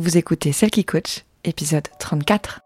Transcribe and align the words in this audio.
Vous 0.00 0.16
écoutez 0.16 0.52
Celle 0.52 0.70
qui 0.70 0.84
coach, 0.84 1.24
épisode 1.42 1.88
34. 1.98 2.60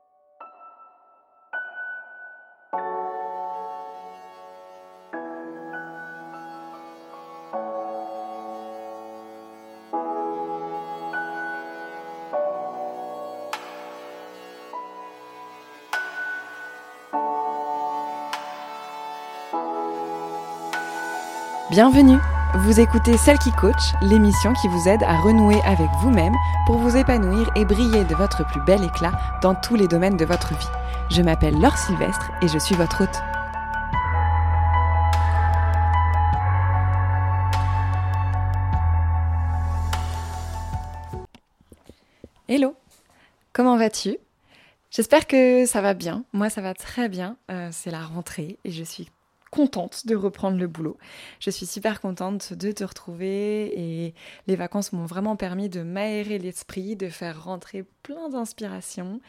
Bienvenue 21.70 22.18
Vous 22.54 22.80
écoutez 22.80 23.16
Celle 23.16 23.38
qui 23.38 23.50
coach, 23.50 23.94
l'émission 24.02 24.52
qui 24.52 24.68
vous 24.68 24.86
aide 24.86 25.02
à 25.04 25.16
renouer 25.16 25.58
avec 25.64 25.88
vous-même 26.02 26.34
pour 26.66 26.76
vous 26.76 26.98
épanouir 26.98 27.50
et 27.56 27.64
briller 27.64 28.04
de 28.04 28.14
votre 28.14 28.46
plus 28.46 28.60
bel 28.60 28.84
éclat 28.84 29.12
dans 29.40 29.54
tous 29.54 29.74
les 29.74 29.88
domaines 29.88 30.18
de 30.18 30.26
votre 30.26 30.50
vie. 30.50 30.66
Je 31.08 31.22
m'appelle 31.22 31.58
Laure 31.58 31.78
Sylvestre 31.78 32.30
et 32.42 32.48
je 32.48 32.58
suis 32.58 32.74
votre 32.74 33.04
hôte. 33.04 33.22
Hello 42.48 42.76
Comment 43.54 43.78
vas-tu? 43.78 44.18
J'espère 44.90 45.26
que 45.26 45.64
ça 45.64 45.80
va 45.80 45.94
bien. 45.94 46.26
Moi, 46.34 46.50
ça 46.50 46.60
va 46.60 46.74
très 46.74 47.08
bien. 47.08 47.38
Euh, 47.50 47.70
c'est 47.72 47.90
la 47.90 48.02
rentrée 48.02 48.58
et 48.64 48.70
je 48.70 48.84
suis 48.84 49.08
contente 49.52 50.06
de 50.06 50.16
reprendre 50.16 50.58
le 50.58 50.66
boulot. 50.66 50.96
Je 51.38 51.50
suis 51.50 51.66
super 51.66 52.00
contente 52.00 52.54
de 52.54 52.72
te 52.72 52.82
retrouver 52.82 53.78
et 53.78 54.14
les 54.46 54.56
vacances 54.56 54.92
m'ont 54.92 55.04
vraiment 55.04 55.36
permis 55.36 55.68
de 55.68 55.82
m'aérer 55.82 56.38
l'esprit, 56.38 56.96
de 56.96 57.10
faire 57.10 57.44
rentrer 57.44 57.84
plein 58.02 58.30
d'inspiration. 58.30 59.20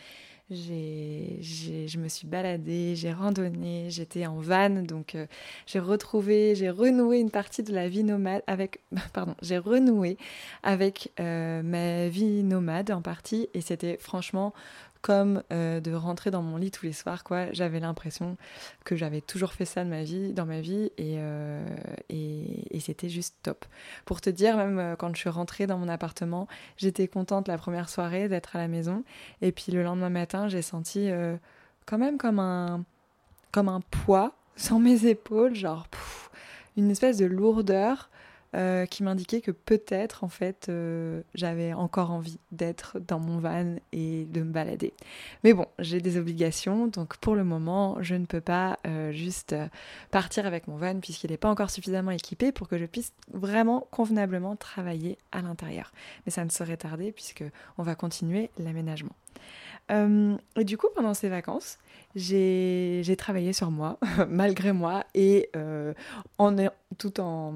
J'ai, 0.49 1.39
je 1.41 1.97
me 1.97 2.07
suis 2.07 2.27
baladée, 2.27 2.95
j'ai 2.95 3.11
randonné, 3.11 3.87
j'étais 3.89 4.25
en 4.25 4.39
van, 4.39 4.69
donc 4.69 5.15
euh, 5.15 5.25
j'ai 5.65 5.79
retrouvé, 5.79 6.53
j'ai 6.55 6.69
renoué 6.69 7.19
une 7.19 7.31
partie 7.31 7.63
de 7.63 7.73
la 7.73 7.89
vie 7.89 8.03
nomade 8.03 8.43
avec, 8.47 8.79
pardon, 9.13 9.35
j'ai 9.41 9.57
renoué 9.57 10.17
avec 10.61 11.11
euh, 11.19 11.63
ma 11.63 12.07
vie 12.07 12.43
nomade 12.43 12.91
en 12.91 13.01
partie 13.01 13.49
et 13.53 13.61
c'était 13.61 13.97
franchement 13.99 14.53
comme 15.03 15.43
euh, 15.51 15.81
de 15.81 15.93
rentrer 15.93 16.31
dans 16.31 16.41
mon 16.41 16.55
lit 16.55 16.71
tous 16.71 16.85
les 16.85 16.93
soirs 16.93 17.25
quoi 17.25 17.51
j'avais 17.51 17.81
l'impression 17.81 18.37
que 18.85 18.95
j'avais 18.95 19.19
toujours 19.19 19.51
fait 19.51 19.65
ça 19.65 19.83
de 19.83 19.89
ma 19.89 20.03
vie 20.03 20.31
dans 20.31 20.45
ma 20.45 20.61
vie 20.61 20.91
et, 20.97 21.17
euh, 21.17 21.63
et, 22.09 22.79
c'était 22.79 23.07
juste 23.07 23.35
top. 23.43 23.65
Pour 24.05 24.19
te 24.19 24.29
dire 24.29 24.57
même 24.57 24.79
euh, 24.79 24.95
quand 24.95 25.13
je 25.13 25.19
suis 25.19 25.29
rentrée 25.29 25.67
dans 25.67 25.77
mon 25.77 25.89
appartement 25.89 26.47
j'étais 26.77 27.07
contente 27.07 27.49
la 27.49 27.57
première 27.57 27.89
soirée 27.89 28.29
d'être 28.29 28.55
à 28.55 28.59
la 28.59 28.69
maison 28.69 29.03
et 29.41 29.51
puis 29.51 29.73
le 29.73 29.83
lendemain 29.83 30.09
matin 30.09 30.47
j'ai 30.47 30.61
senti 30.61 31.09
quand 31.85 31.97
même 31.97 32.17
comme 32.17 32.39
un 32.39 32.83
comme 33.51 33.67
un 33.67 33.81
poids 33.81 34.33
sur 34.55 34.79
mes 34.79 35.05
épaules 35.05 35.53
genre 35.53 35.85
une 36.77 36.91
espèce 36.91 37.17
de 37.17 37.25
lourdeur 37.25 38.09
euh, 38.55 38.85
qui 38.85 39.01
m'indiquait 39.01 39.41
que 39.41 39.49
peut-être 39.49 40.23
en 40.23 40.27
fait 40.27 40.67
euh, 40.69 41.23
j'avais 41.33 41.73
encore 41.73 42.11
envie 42.11 42.37
d'être 42.51 42.99
dans 42.99 43.19
mon 43.19 43.39
van 43.39 43.77
et 43.91 44.25
de 44.25 44.43
me 44.43 44.51
balader. 44.51 44.93
Mais 45.43 45.53
bon, 45.53 45.65
j'ai 45.79 46.01
des 46.01 46.19
obligations, 46.19 46.85
donc 46.85 47.17
pour 47.17 47.33
le 47.33 47.43
moment 47.43 47.97
je 48.01 48.13
ne 48.13 48.27
peux 48.27 48.41
pas 48.41 48.77
euh, 48.85 49.11
juste 49.11 49.55
partir 50.11 50.45
avec 50.45 50.67
mon 50.67 50.77
van 50.77 50.99
puisqu'il 50.99 51.31
n'est 51.31 51.37
pas 51.37 51.49
encore 51.49 51.71
suffisamment 51.71 52.11
équipé 52.11 52.51
pour 52.51 52.67
que 52.67 52.77
je 52.77 52.85
puisse 52.85 53.11
vraiment 53.31 53.87
convenablement 53.89 54.55
travailler 54.55 55.17
à 55.31 55.41
l'intérieur. 55.41 55.91
Mais 56.27 56.31
ça 56.31 56.45
ne 56.45 56.51
serait 56.51 56.77
tardé 56.77 57.11
puisque 57.11 57.43
on 57.79 57.83
va 57.83 57.95
continuer 57.95 58.51
l'aménagement. 58.59 59.15
et 59.89 60.63
du 60.63 60.77
coup, 60.77 60.89
pendant 60.93 61.15
ces 61.15 61.29
vacances, 61.29 61.79
j'ai 62.15 63.15
travaillé 63.17 63.51
sur 63.51 63.71
moi, 63.71 63.97
malgré 64.29 64.73
moi, 64.73 65.05
et 65.15 65.49
en, 66.37 66.55
tout 66.99 67.19
en 67.19 67.55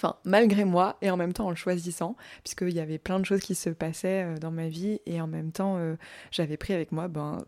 enfin 0.00 0.16
malgré 0.24 0.64
moi 0.64 0.96
et 1.02 1.10
en 1.10 1.16
même 1.16 1.32
temps 1.32 1.46
en 1.46 1.50
le 1.50 1.56
choisissant, 1.56 2.16
puisqu'il 2.42 2.74
y 2.74 2.80
avait 2.80 2.98
plein 2.98 3.20
de 3.20 3.26
choses 3.26 3.40
qui 3.40 3.54
se 3.54 3.70
passaient 3.70 4.24
euh, 4.24 4.38
dans 4.38 4.50
ma 4.50 4.68
vie 4.68 5.00
et 5.06 5.20
en 5.20 5.26
même 5.26 5.52
temps 5.52 5.76
euh, 5.76 5.96
j'avais 6.30 6.56
pris 6.56 6.72
avec 6.72 6.90
moi 6.90 7.08
ben, 7.08 7.44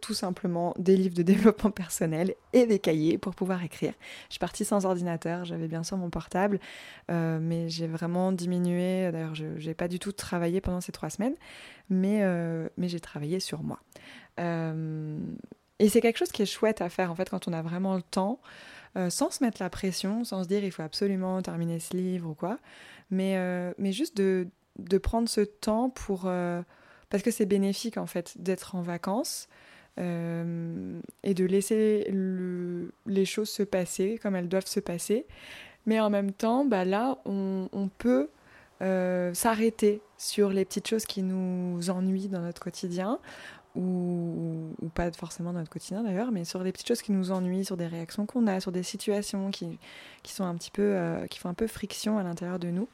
tout 0.00 0.14
simplement 0.14 0.74
des 0.78 0.96
livres 0.96 1.14
de 1.14 1.22
développement 1.22 1.70
personnel 1.70 2.34
et 2.52 2.66
des 2.66 2.78
cahiers 2.78 3.18
pour 3.18 3.34
pouvoir 3.34 3.62
écrire. 3.62 3.92
Je 4.28 4.34
suis 4.34 4.38
partie 4.38 4.64
sans 4.64 4.86
ordinateur, 4.86 5.44
j'avais 5.44 5.68
bien 5.68 5.82
sûr 5.82 5.96
mon 5.96 6.10
portable, 6.10 6.58
euh, 7.10 7.38
mais 7.40 7.68
j'ai 7.68 7.86
vraiment 7.86 8.32
diminué. 8.32 9.10
D'ailleurs, 9.12 9.34
je 9.34 9.44
n'ai 9.44 9.74
pas 9.74 9.88
du 9.88 9.98
tout 9.98 10.12
travaillé 10.12 10.60
pendant 10.60 10.80
ces 10.80 10.92
trois 10.92 11.10
semaines, 11.10 11.34
mais, 11.90 12.22
mais 12.76 12.88
j'ai 12.88 13.00
travaillé 13.00 13.40
sur 13.40 13.62
moi. 13.62 13.80
et 14.38 15.88
c'est 15.88 16.00
quelque 16.00 16.18
chose 16.18 16.32
qui 16.32 16.42
est 16.42 16.46
chouette 16.46 16.80
à 16.80 16.88
faire 16.88 17.10
en 17.10 17.16
fait 17.16 17.28
quand 17.28 17.48
on 17.48 17.52
a 17.52 17.62
vraiment 17.62 17.96
le 17.96 18.02
temps. 18.02 18.40
Euh, 18.96 19.10
sans 19.10 19.30
se 19.30 19.44
mettre 19.44 19.62
la 19.62 19.68
pression, 19.68 20.24
sans 20.24 20.44
se 20.44 20.48
dire 20.48 20.64
il 20.64 20.70
faut 20.70 20.82
absolument 20.82 21.42
terminer 21.42 21.80
ce 21.80 21.94
livre 21.94 22.30
ou 22.30 22.34
quoi, 22.34 22.58
mais, 23.10 23.34
euh, 23.36 23.72
mais 23.76 23.92
juste 23.92 24.16
de, 24.16 24.48
de, 24.78 24.98
prendre 24.98 25.28
ce 25.28 25.42
temps 25.42 25.90
pour... 25.90 26.22
Euh, 26.24 26.62
parce 27.10 27.22
que 27.22 27.30
c'est 27.30 27.46
bénéfique 27.46 27.98
en 27.98 28.06
fait 28.06 28.40
d'être 28.40 28.74
en 28.74 28.80
vacances 28.80 29.48
et 29.98 31.32
de 31.32 31.44
laisser 31.46 32.06
le, 32.12 32.92
les 33.06 33.24
choses 33.24 33.48
se 33.48 33.62
passer 33.62 34.18
comme 34.22 34.36
elles 34.36 34.48
doivent 34.48 34.66
se 34.66 34.80
passer. 34.80 35.24
Mais 35.86 36.00
en 36.00 36.10
même 36.10 36.32
temps, 36.32 36.66
bah 36.66 36.84
là, 36.84 37.16
on, 37.24 37.70
on 37.72 37.88
peut 37.88 38.28
s'arrêter 39.32 40.02
sur 40.18 40.50
les 40.50 40.66
petites 40.66 40.86
choses 40.86 41.06
qui 41.06 41.22
nous 41.22 41.88
ennuient 41.88 42.28
dans 42.28 42.42
notre 42.42 42.60
quotidien 42.60 43.20
ou, 43.76 44.90
pas 44.94 45.12
forcément 45.12 45.52
dans 45.52 45.58
notre 45.58 45.70
quotidien 45.70 46.02
d'ailleurs, 46.02 46.32
mais 46.32 46.44
sur 46.44 46.62
des 46.64 46.72
petites 46.72 46.88
choses 46.88 47.02
qui 47.02 47.12
nous 47.12 47.30
ennuient, 47.32 47.64
sur 47.64 47.76
des 47.76 47.86
réactions 47.86 48.24
qu'on 48.24 48.46
a, 48.46 48.60
sur 48.60 48.72
des 48.72 48.82
situations 48.82 49.50
qui, 49.50 49.78
qui 50.22 50.32
sont 50.32 50.44
un 50.44 50.54
petit 50.54 50.70
peu, 50.70 50.82
euh, 50.82 51.26
qui 51.26 51.38
font 51.38 51.48
un 51.48 51.54
peu 51.54 51.66
friction 51.66 52.18
à 52.18 52.22
l'intérieur 52.22 52.58
de 52.58 52.68
nous, 52.68 52.88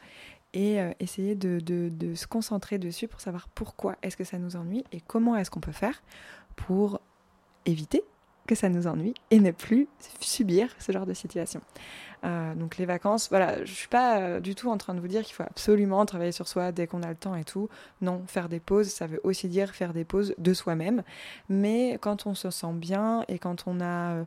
et 0.55 0.81
euh, 0.81 0.91
essayer 1.01 1.35
de, 1.35 1.61
de, 1.61 1.91
de, 1.91 2.15
se 2.15 2.27
concentrer 2.27 2.79
dessus 2.79 3.09
pour 3.09 3.21
savoir 3.21 3.49
pourquoi 3.49 3.97
est-ce 4.03 4.17
que 4.17 4.25
ça 4.25 4.39
nous 4.39 4.57
ennuie 4.57 4.85
et 4.93 5.01
comment 5.01 5.37
est-ce 5.37 5.51
qu'on 5.51 5.61
peut 5.61 5.73
faire 5.73 6.03
pour 6.57 7.01
éviter 7.65 8.03
que 8.47 8.55
ça 8.55 8.69
nous 8.69 8.87
ennuie 8.87 9.15
et 9.31 9.41
ne 9.41 9.51
plus 9.51 9.89
subir 10.21 10.69
ce 10.79 10.93
genre 10.93 11.07
de 11.07 11.15
situation. 11.15 11.61
Euh, 12.25 12.55
donc 12.55 12.77
les 12.77 12.87
vacances, 12.87 13.29
voilà, 13.31 13.65
je 13.65 13.73
suis 13.73 13.89
pas 13.89 14.19
euh, 14.19 14.41
du 14.41 14.55
tout 14.55 14.71
en 14.71 14.79
train 14.79 14.95
de 14.95 15.01
vous 15.01 15.09
dire 15.09 15.23
qu'il 15.23 15.35
faut 15.35 15.43
absolument 15.43 16.07
travailler 16.07 16.31
sur 16.31 16.47
soi 16.47 16.71
dès 16.71 16.87
qu'on 16.87 17.03
a 17.03 17.09
le 17.09 17.17
temps 17.17 17.35
et 17.35 17.45
tout. 17.45 17.69
Non, 18.01 18.23
faire 18.27 18.49
des 18.49 18.61
pauses, 18.61 18.89
ça 18.89 19.07
veut 19.07 19.21
aussi 19.25 19.49
dire 19.49 19.75
faire 19.75 19.93
des 19.93 20.05
pauses 20.05 20.35
de 20.39 20.55
soi-même. 20.55 21.03
Mais 21.49 21.99
quand 22.01 22.27
on 22.27 22.35
se 22.35 22.51
sent 22.51 22.75
bien 22.75 23.25
et 23.29 23.39
quand 23.39 23.65
on 23.67 23.81
a 23.81 24.13
euh, 24.13 24.25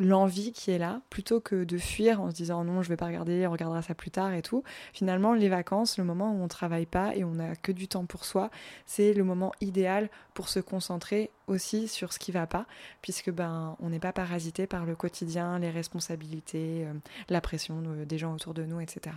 l'envie 0.00 0.52
qui 0.52 0.70
est 0.70 0.78
là, 0.78 1.02
plutôt 1.10 1.40
que 1.40 1.62
de 1.62 1.78
fuir 1.78 2.20
en 2.20 2.30
se 2.30 2.34
disant 2.34 2.64
non, 2.64 2.82
je 2.82 2.88
vais 2.88 2.96
pas 2.96 3.06
regarder, 3.06 3.46
on 3.46 3.52
regardera 3.52 3.82
ça 3.82 3.94
plus 3.94 4.10
tard 4.10 4.32
et 4.32 4.42
tout. 4.42 4.64
Finalement, 4.92 5.34
les 5.34 5.48
vacances, 5.48 5.98
le 5.98 6.04
moment 6.04 6.32
où 6.32 6.42
on 6.42 6.48
travaille 6.48 6.86
pas 6.86 7.14
et 7.14 7.22
on 7.22 7.32
n'a 7.32 7.54
que 7.54 7.70
du 7.70 7.86
temps 7.86 8.06
pour 8.06 8.24
soi, 8.24 8.50
c'est 8.86 9.12
le 9.12 9.24
moment 9.24 9.52
idéal 9.60 10.08
pour 10.32 10.48
se 10.48 10.58
concentrer 10.58 11.30
aussi 11.46 11.86
sur 11.86 12.12
ce 12.14 12.18
qui 12.18 12.32
va 12.32 12.46
pas, 12.46 12.66
puisque 13.02 13.30
ben 13.30 13.76
on 13.80 13.90
n'est 13.90 13.98
pas 13.98 14.12
parasité 14.12 14.66
par 14.66 14.86
le 14.86 14.96
quotidien, 14.96 15.58
les 15.58 15.70
responsabilités, 15.70 16.86
euh, 16.86 16.94
la 17.28 17.42
pression 17.42 17.82
des 18.06 18.18
gens 18.18 18.34
autour 18.34 18.54
de 18.54 18.64
nous, 18.64 18.80
etc. 18.80 19.14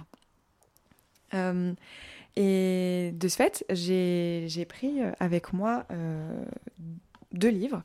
Euh, 1.34 1.74
et 2.36 3.12
de 3.14 3.28
ce 3.28 3.36
fait, 3.38 3.66
j'ai 3.70 4.66
pris 4.66 5.02
euh, 5.02 5.12
avec 5.20 5.54
moi 5.54 5.86
deux 7.32 7.50
livres. 7.50 7.84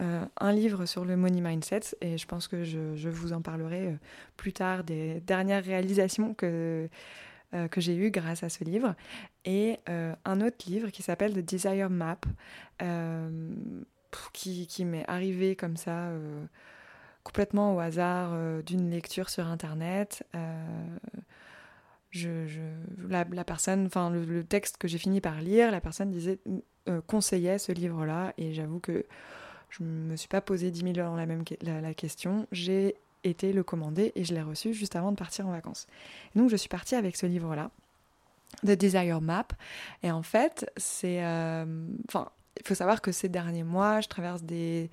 Euh, 0.00 0.24
un 0.38 0.52
livre 0.52 0.86
sur 0.86 1.04
le 1.04 1.16
money 1.16 1.42
mindset 1.42 1.94
et 2.00 2.16
je 2.16 2.26
pense 2.26 2.48
que 2.48 2.64
je, 2.64 3.08
vous 3.08 3.32
en 3.34 3.42
parlerai 3.42 3.88
euh, 3.88 3.96
plus 4.36 4.52
tard 4.52 4.82
des 4.82 5.20
dernières 5.20 5.62
réalisations 5.62 6.32
que, 6.32 6.88
euh, 7.52 7.68
que 7.68 7.82
j'ai 7.82 7.94
eues 7.94 8.10
grâce 8.10 8.42
à 8.42 8.48
ce 8.48 8.64
livre 8.64 8.94
et 9.44 9.78
un 9.86 10.40
autre 10.40 10.56
livre 10.66 10.88
qui 10.90 11.02
s'appelle 11.02 11.34
The 11.34 11.44
Desire 11.44 11.90
Map 11.90 12.20
qui, 14.32 14.66
qui 14.66 14.84
m'est 14.84 15.04
arrivé 15.08 15.56
comme 15.56 15.76
ça 15.76 16.10
complètement 17.22 17.74
au 17.74 17.80
hasard 17.80 18.62
d'une 18.62 18.90
lecture 18.90 19.28
sur 19.28 19.46
internet. 19.46 20.24
Je, 22.10 22.46
la, 23.08 23.24
personne, 23.44 23.86
enfin 23.86 24.10
le, 24.10 24.24
le, 24.24 24.44
texte 24.44 24.76
que 24.78 24.88
j'ai 24.88 24.98
fini 24.98 25.20
par 25.20 25.40
lire, 25.40 25.70
la 25.70 25.80
personne 25.80 26.10
disait 26.10 26.40
conseillait 27.06 27.58
ce 27.58 27.72
livre-là 27.72 28.34
et 28.36 28.52
j'avoue 28.52 28.80
que 28.80 29.06
je 29.70 29.82
ne 29.82 29.88
me 29.88 30.16
suis 30.16 30.28
pas 30.28 30.40
posé 30.40 30.70
10 30.70 30.94
000 30.94 31.08
ans 31.08 31.16
la 31.16 31.26
même 31.26 31.44
la, 31.62 31.94
question. 31.94 32.46
J'ai 32.52 32.96
été 33.24 33.52
le 33.52 33.62
commander 33.62 34.12
et 34.14 34.24
je 34.24 34.34
l'ai 34.34 34.42
reçu 34.42 34.72
juste 34.74 34.96
avant 34.96 35.12
de 35.12 35.16
partir 35.16 35.46
en 35.46 35.52
vacances. 35.52 35.86
donc 36.34 36.50
je 36.50 36.56
suis 36.56 36.68
partie 36.68 36.94
avec 36.94 37.16
ce 37.16 37.26
livre-là, 37.26 37.70
The 38.62 38.72
Desire 38.72 39.20
Map. 39.20 39.48
Et 40.02 40.10
en 40.10 40.22
fait, 40.22 40.70
c'est... 40.76 41.24
Euh, 41.24 41.86
enfin, 42.08 42.28
il 42.58 42.66
faut 42.66 42.74
savoir 42.74 43.00
que 43.00 43.12
ces 43.12 43.28
derniers 43.28 43.62
mois, 43.62 44.00
je 44.00 44.08
traverse 44.08 44.42
des, 44.42 44.90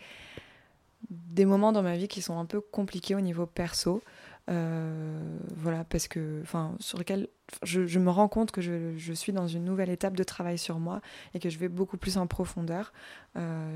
des 1.09 1.45
moments 1.45 1.71
dans 1.71 1.83
ma 1.83 1.97
vie 1.97 2.07
qui 2.07 2.21
sont 2.21 2.37
un 2.37 2.45
peu 2.45 2.61
compliqués 2.61 3.15
au 3.15 3.21
niveau 3.21 3.45
perso. 3.45 4.01
Voilà, 4.47 5.83
parce 5.89 6.07
que, 6.07 6.39
enfin, 6.41 6.75
sur 6.79 6.97
lequel 6.97 7.27
je, 7.63 7.99
me 7.99 8.09
rends 8.09 8.27
compte 8.27 8.51
que 8.51 8.61
je, 8.61 9.13
suis 9.13 9.33
dans 9.33 9.47
une 9.47 9.65
nouvelle 9.65 9.89
étape 9.89 10.15
de 10.15 10.23
travail 10.23 10.57
sur 10.57 10.79
moi 10.79 11.01
et 11.33 11.39
que 11.39 11.49
je 11.49 11.57
vais 11.57 11.67
beaucoup 11.67 11.97
plus 11.97 12.17
en 12.17 12.27
profondeur. 12.27 12.93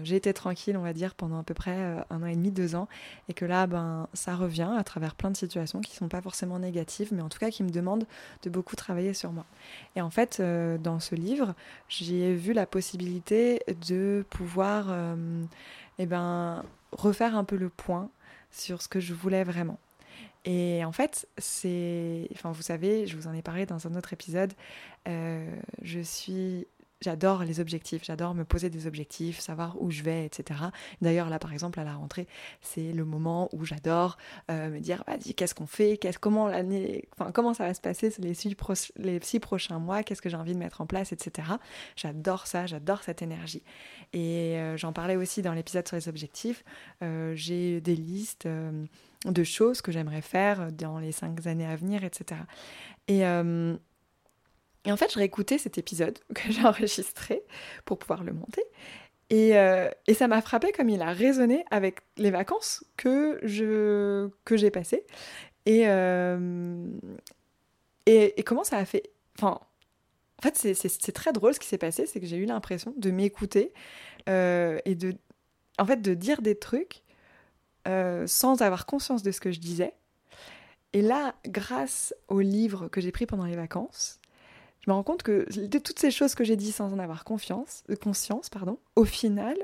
J'ai 0.04 0.16
été 0.16 0.34
tranquille, 0.34 0.78
on 0.78 0.82
va 0.82 0.94
dire, 0.94 1.14
pendant 1.16 1.40
à 1.40 1.44
peu 1.44 1.54
près 1.54 1.76
un 2.10 2.24
an 2.24 2.26
et 2.26 2.36
demi, 2.36 2.52
deux 2.52 2.76
ans, 2.76 2.88
et 3.30 3.34
que 3.34 3.46
là, 3.46 3.68
ben, 3.68 4.08
ça 4.14 4.36
revient 4.36 4.72
à 4.78 4.84
travers 4.84 5.16
plein 5.16 5.30
de 5.30 5.38
situations 5.38 5.82
qui 5.82 5.96
sont 5.96 6.08
pas 6.08 6.22
forcément 6.22 6.58
négatives, 6.58 7.10
mais 7.12 7.22
en 7.22 7.30
tout 7.30 7.40
cas 7.40 7.52
qui 7.52 7.64
me 7.64 7.70
demandent 7.70 8.06
de 8.44 8.50
beaucoup 8.50 8.76
travailler 8.76 9.14
sur 9.14 9.32
moi. 9.32 9.46
Et 9.96 10.02
en 10.02 10.10
fait, 10.10 10.42
dans 10.42 11.00
ce 11.00 11.16
livre, 11.16 11.54
j'ai 11.90 12.34
vu 12.34 12.54
la 12.54 12.66
possibilité 12.66 13.62
de 13.90 14.26
pouvoir, 14.30 14.88
eh 16.00 16.06
ben, 16.06 16.64
refaire 16.92 17.36
un 17.36 17.44
peu 17.44 17.58
le 17.58 17.70
point 17.70 18.10
sur 18.52 18.82
ce 18.82 18.88
que 18.88 19.00
je 19.00 19.14
voulais 19.14 19.44
vraiment. 19.44 19.80
Et 20.46 20.84
en 20.86 20.92
fait, 20.92 21.28
c'est. 21.38 22.28
Enfin, 22.34 22.52
vous 22.52 22.62
savez, 22.64 23.06
je 23.08 23.16
vous 23.16 23.28
en 23.28 23.34
ai 23.34 23.42
parlé 23.42 23.66
dans 23.66 23.88
un 23.88 23.96
autre 23.96 24.14
épisode. 24.14 24.54
Euh, 25.08 25.56
je 25.82 26.00
suis. 26.00 26.68
J'adore 27.01 27.44
les 27.44 27.59
objectifs, 27.59 28.03
j'adore 28.03 28.36
me 28.36 28.45
poser 28.45 28.69
des 28.69 28.88
objectifs, 28.88 29.39
savoir 29.39 29.81
où 29.81 29.92
je 29.92 30.03
vais, 30.03 30.25
etc. 30.25 30.59
D'ailleurs, 31.01 31.30
là, 31.30 31.39
par 31.39 31.51
exemple, 31.51 31.80
à 31.80 31.83
la 31.83 31.94
rentrée, 31.94 32.27
c'est 32.62 32.94
le 32.94 33.06
moment 33.06 33.50
où 33.53 33.65
j'adore 33.65 34.18
euh, 34.50 34.69
me 34.69 34.80
dire, 34.80 35.03
vas-y, 35.07 35.33
qu'est-ce 35.33 35.56
qu'on 35.56 35.68
fait, 35.68 36.00
comment 36.19 36.48
l'année, 36.48 37.07
enfin, 37.13 37.31
comment 37.31 37.53
ça 37.53 37.65
va 37.65 37.74
se 37.74 37.81
passer 37.81 38.13
les 38.19 38.33
six, 38.33 38.56
les 38.98 39.19
six 39.21 39.39
prochains 39.39 39.80
mois, 39.80 40.03
qu'est-ce 40.03 40.21
que 40.21 40.30
j'ai 40.30 40.38
envie 40.38 40.53
de 40.53 40.59
mettre 40.59 40.81
en 40.81 40.86
place, 40.86 41.12
etc. 41.12 41.48
J'adore 41.95 42.48
ça, 42.48 42.68
j'adore 42.68 43.01
cette 43.03 43.21
énergie. 43.21 43.63
Et 44.13 44.57
euh, 44.57 44.77
j'en 44.77 44.94
parlais 44.94 45.15
aussi 45.15 45.42
dans 45.42 45.53
l'épisode 45.53 45.88
sur 45.88 45.98
les 45.98 46.07
objectifs. 46.07 46.63
j'ai 47.33 47.81
des 47.81 47.95
listes 47.95 48.48
de 49.25 49.44
choses 49.44 49.81
que 49.81 49.92
j'aimerais 49.92 50.21
faire 50.21 50.71
dans 50.71 51.00
les 51.00 51.12
cinq 51.12 51.45
années 51.45 51.65
à 51.65 51.75
venir, 51.75 52.03
etc. 52.03 52.42
Et, 53.07 53.25
euh, 53.25 53.75
et 54.86 54.92
en 54.92 54.98
fait, 54.98 55.12
je 55.12 55.19
réécoutais 55.19 55.57
cet 55.57 55.78
épisode 55.78 56.19
que 56.36 56.51
j'ai 56.51 56.63
enregistré 56.66 57.44
pour 57.86 57.98
pouvoir 57.98 58.24
le 58.24 58.33
monter. 58.33 58.63
Et, 59.30 59.57
euh, 59.57 59.89
et 60.07 60.13
ça 60.13 60.28
m'a 60.28 60.42
frappé 60.42 60.72
comme 60.74 60.89
il 60.89 61.01
a 61.01 61.13
résonné 61.13 61.63
avec 61.72 62.01
les 62.18 62.31
vacances 62.31 62.83
que, 62.98 63.39
je, 63.44 64.30
que 64.44 64.57
j'ai 64.57 64.72
passées. 64.72 65.06
Et, 65.66 65.88
euh, 65.88 66.86
et, 68.06 68.44
comment 68.44 68.66
ça 68.66 68.78
a 68.78 68.86
fait... 68.86 69.12
Enfin, 69.38 69.60
en 70.38 70.42
fait, 70.42 70.57
c'est 70.57 71.12
très 71.12 71.31
drôle 71.31 71.54
ce 71.54 71.60
qui 71.60 71.68
s'est 71.68 71.77
passé, 71.77 72.07
c'est 72.07 72.19
que 72.19 72.25
j'ai 72.25 72.38
eu 72.38 72.45
l'impression 72.45 72.94
de 72.98 73.12
m'écouter 73.12 73.72
et 74.27 74.95
de, 74.95 75.16
en 75.77 75.86
fait, 75.86 76.01
de 76.01 76.13
dire 76.13 76.42
des 76.42 76.57
trucs 76.57 77.04
euh, 77.88 78.27
sans 78.27 78.62
avoir 78.62 78.86
conscience 78.86 79.24
de 79.24 79.31
ce 79.31 79.39
que 79.39 79.51
je 79.51 79.60
disais. 79.60 79.94
Et 80.94 81.01
là, 81.01 81.34
grâce 81.48 82.13
au 82.27 82.39
livre 82.39 82.88
que 82.89 83.01
j'ai 83.01 83.12
pris 83.12 83.25
pendant 83.25 83.45
les 83.45 83.56
vacances, 83.56 84.19
je 84.81 84.89
me 84.89 84.95
rends 84.95 85.04
compte 85.04 85.24
que 85.24 85.48
de 85.56 85.78
toutes 85.78 86.00
ces 86.00 86.12
choses 86.12 86.36
que 86.36 86.44
j'ai 86.44 86.56
dit 86.56 86.72
sans 86.72 86.92
en 86.92 87.00
avoir 87.00 87.24
euh, 87.30 87.95
conscience, 87.95 88.50
pardon, 88.50 88.80
au 88.95 89.06
final, 89.06 89.57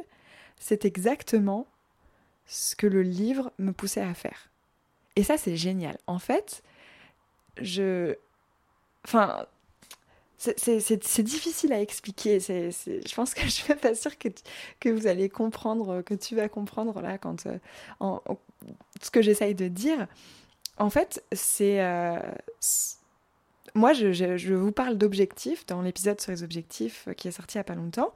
c'est 0.60 0.86
exactement 0.86 1.68
ce 2.46 2.76
que 2.76 2.88
le 2.88 3.02
livre 3.02 3.52
me 3.58 3.72
poussait 3.74 4.02
à 4.02 4.14
faire. 4.14 4.50
Et 5.16 5.24
ça, 5.24 5.38
c'est 5.38 5.58
génial. 5.58 5.98
En 6.06 6.20
fait, 6.20 6.62
je... 7.60 8.16
Enfin, 9.06 9.48
c'est 10.38 11.24
difficile 11.24 11.74
à 11.74 11.82
expliquer. 11.82 12.40
je 12.40 13.16
pense 13.16 13.34
que 13.34 13.42
je 13.46 13.50
suis 13.50 13.74
pas 13.74 13.96
sûre 13.96 14.18
que, 14.18 14.30
que 14.80 14.90
vous 14.90 15.08
allez 15.08 15.30
comprendre, 15.30 16.02
que 16.04 16.14
tu 16.14 16.36
vas 16.36 16.48
comprendre 16.48 17.02
là 17.02 17.18
quand 17.18 17.48
euh, 17.48 17.58
ce 19.02 19.10
que 19.10 19.22
j'essaye 19.22 19.56
de 19.56 19.68
dire. 19.68 20.08
En 20.78 20.92
fait, 20.92 21.24
c'est 21.32 21.82
euh, 21.82 22.20
moi, 23.76 23.94
je, 23.94 24.54
vous 24.54 24.72
parle 24.72 24.98
d'objectifs 24.98 25.66
dans 25.66 25.82
l'épisode 25.82 26.20
sur 26.20 26.32
les 26.32 26.44
objectifs 26.44 27.08
qui 27.18 27.28
est 27.28 27.32
sorti 27.32 27.56
il 27.56 27.60
y 27.60 27.62
a 27.62 27.64
pas 27.64 27.76
longtemps. 27.76 28.14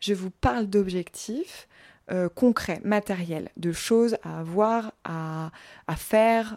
Je 0.00 0.14
vous 0.14 0.30
parle 0.30 0.66
d'objectifs 0.66 1.68
euh, 2.10 2.28
concrets, 2.28 2.80
matériels, 2.84 3.50
de 3.56 3.72
choses 3.72 4.16
à 4.22 4.40
avoir, 4.40 4.92
à, 5.04 5.50
faire, 5.96 6.56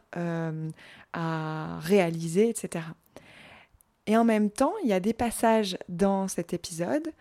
à 1.13 1.79
réaliser, 1.79 2.49
etc. 2.49 2.85
Et 4.07 4.17
en 4.17 4.23
même 4.23 4.49
temps, 4.49 4.73
il 4.83 4.89
y 4.89 4.94
a 4.94 4.99
des 4.99 5.13
passages 5.13 5.77
dans 5.89 6.27
cet 6.27 6.53
épisode 6.53 7.11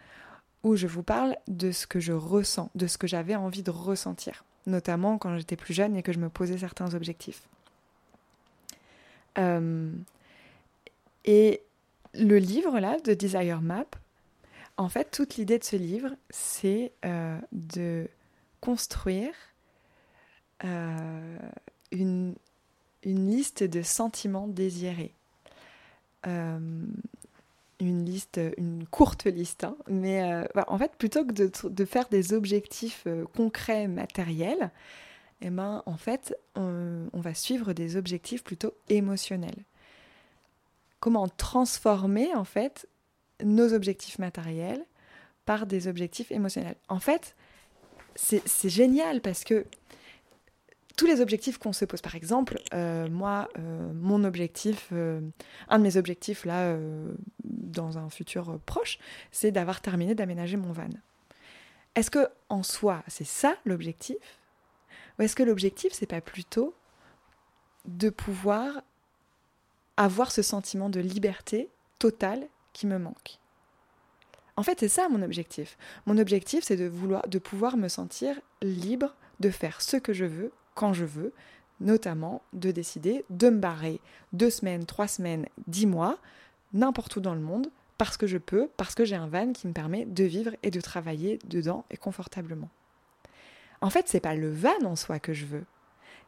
où 0.62 0.76
je 0.76 0.86
vous 0.86 1.02
parle 1.02 1.36
de 1.48 1.72
ce 1.72 1.86
que 1.86 2.00
je 2.00 2.12
ressens, 2.12 2.70
de 2.74 2.86
ce 2.86 2.98
que 2.98 3.06
j'avais 3.06 3.34
envie 3.34 3.62
de 3.62 3.70
ressentir, 3.70 4.44
notamment 4.66 5.18
quand 5.18 5.36
j'étais 5.38 5.56
plus 5.56 5.74
jeune 5.74 5.96
et 5.96 6.02
que 6.02 6.12
je 6.12 6.18
me 6.18 6.28
posais 6.28 6.58
certains 6.58 6.94
objectifs. 6.94 7.42
Euh, 9.38 9.90
et 11.24 11.62
le 12.14 12.38
livre 12.38 12.78
là, 12.80 12.98
de 13.00 13.14
Desire 13.14 13.60
Map, 13.60 13.86
en 14.76 14.88
fait, 14.88 15.10
toute 15.10 15.36
l'idée 15.36 15.58
de 15.58 15.64
ce 15.64 15.76
livre, 15.76 16.16
c'est 16.30 16.92
euh, 17.04 17.38
de 17.52 18.08
construire 18.62 19.34
euh, 20.64 21.38
une, 21.92 22.34
liste 23.04 23.62
de 23.62 23.82
sentiments 23.82 24.48
désirés 24.48 25.14
euh, 26.26 26.58
une 27.78 28.04
liste, 28.04 28.40
une 28.58 28.86
courte 28.86 29.24
liste, 29.24 29.64
hein. 29.64 29.76
mais 29.88 30.22
en 30.66 30.78
fait, 30.78 30.92
plutôt 30.96 31.24
que 31.24 31.32
de, 31.68 31.84
faire 31.86 32.08
des 32.08 32.34
objectifs 32.34 33.06
concrets, 33.34 33.86
matériels, 33.86 34.70
eh 35.40 35.48
ben, 35.50 35.82
en 35.86 35.96
fait, 35.96 36.36
on, 36.56 37.08
va 37.14 37.32
suivre 37.32 37.72
des 37.72 37.96
objectifs 37.96 38.44
plutôt 38.44 38.74
émotionnels. 38.88 39.64
Comment 41.00 41.28
transformer, 41.28 42.34
en 42.34 42.44
fait, 42.44 42.86
nos 43.42 43.72
objectifs 43.72 44.18
matériels 44.18 44.84
par 45.46 45.66
des 45.66 45.88
objectifs 45.88 46.30
émotionnels. 46.30 46.76
En 46.88 47.00
fait, 47.00 47.34
c'est 48.14 48.68
génial 48.68 49.20
parce 49.20 49.44
que 49.44 49.66
tous 50.96 51.06
les 51.06 51.20
objectifs 51.20 51.56
qu'on 51.58 51.72
se 51.72 51.84
pose. 51.86 52.02
Par 52.02 52.14
exemple, 52.14 52.60
euh, 52.74 53.08
moi, 53.08 53.48
euh, 53.58 53.90
mon 53.94 54.22
objectif, 54.24 54.88
euh, 54.92 55.20
un 55.68 55.78
de 55.78 55.82
mes 55.82 55.96
objectifs 55.96 56.44
là, 56.44 56.76
dans 57.42 57.96
un 57.96 58.10
futur 58.10 58.58
proche, 58.66 58.98
c'est 59.32 59.50
d'avoir 59.50 59.80
terminé 59.80 60.14
d'aménager 60.14 60.56
mon 60.56 60.72
van. 60.72 60.90
Est-ce 61.94 62.10
que 62.10 62.28
en 62.48 62.62
soi, 62.62 63.02
c'est 63.08 63.26
ça 63.26 63.56
l'objectif? 63.64 64.18
Ou 65.18 65.22
est-ce 65.22 65.34
que 65.34 65.42
l'objectif, 65.42 65.92
c'est 65.92 66.06
pas 66.06 66.20
plutôt 66.20 66.74
de 67.86 68.10
pouvoir 68.10 68.82
avoir 70.00 70.32
ce 70.32 70.40
sentiment 70.40 70.88
de 70.88 70.98
liberté 70.98 71.68
totale 71.98 72.48
qui 72.72 72.86
me 72.86 72.98
manque 72.98 73.38
En 74.56 74.62
fait, 74.62 74.80
c'est 74.80 74.88
ça 74.88 75.10
mon 75.10 75.20
objectif. 75.20 75.76
Mon 76.06 76.16
objectif, 76.16 76.64
c'est 76.64 76.76
de 76.76 76.86
vouloir, 76.86 77.28
de 77.28 77.38
pouvoir 77.38 77.76
me 77.76 77.88
sentir 77.88 78.40
libre 78.62 79.14
de 79.40 79.50
faire 79.50 79.82
ce 79.82 79.98
que 79.98 80.14
je 80.14 80.24
veux 80.24 80.52
quand 80.74 80.94
je 80.94 81.04
veux, 81.04 81.34
notamment 81.80 82.40
de 82.54 82.70
décider 82.70 83.26
de 83.28 83.50
me 83.50 83.58
barrer 83.58 84.00
deux 84.32 84.48
semaines, 84.48 84.86
trois 84.86 85.06
semaines, 85.06 85.46
dix 85.66 85.86
mois, 85.86 86.18
n'importe 86.72 87.16
où 87.16 87.20
dans 87.20 87.34
le 87.34 87.40
monde, 87.40 87.70
parce 87.98 88.16
que 88.16 88.26
je 88.26 88.38
peux, 88.38 88.70
parce 88.78 88.94
que 88.94 89.04
j'ai 89.04 89.16
un 89.16 89.26
van 89.26 89.52
qui 89.52 89.66
me 89.66 89.74
permet 89.74 90.06
de 90.06 90.24
vivre 90.24 90.52
et 90.62 90.70
de 90.70 90.80
travailler 90.80 91.38
dedans 91.44 91.84
et 91.90 91.98
confortablement. 91.98 92.70
En 93.82 93.90
fait, 93.90 94.08
c'est 94.08 94.20
pas 94.20 94.34
le 94.34 94.50
van 94.50 94.82
en 94.84 94.96
soi 94.96 95.18
que 95.18 95.34
je 95.34 95.44
veux, 95.44 95.64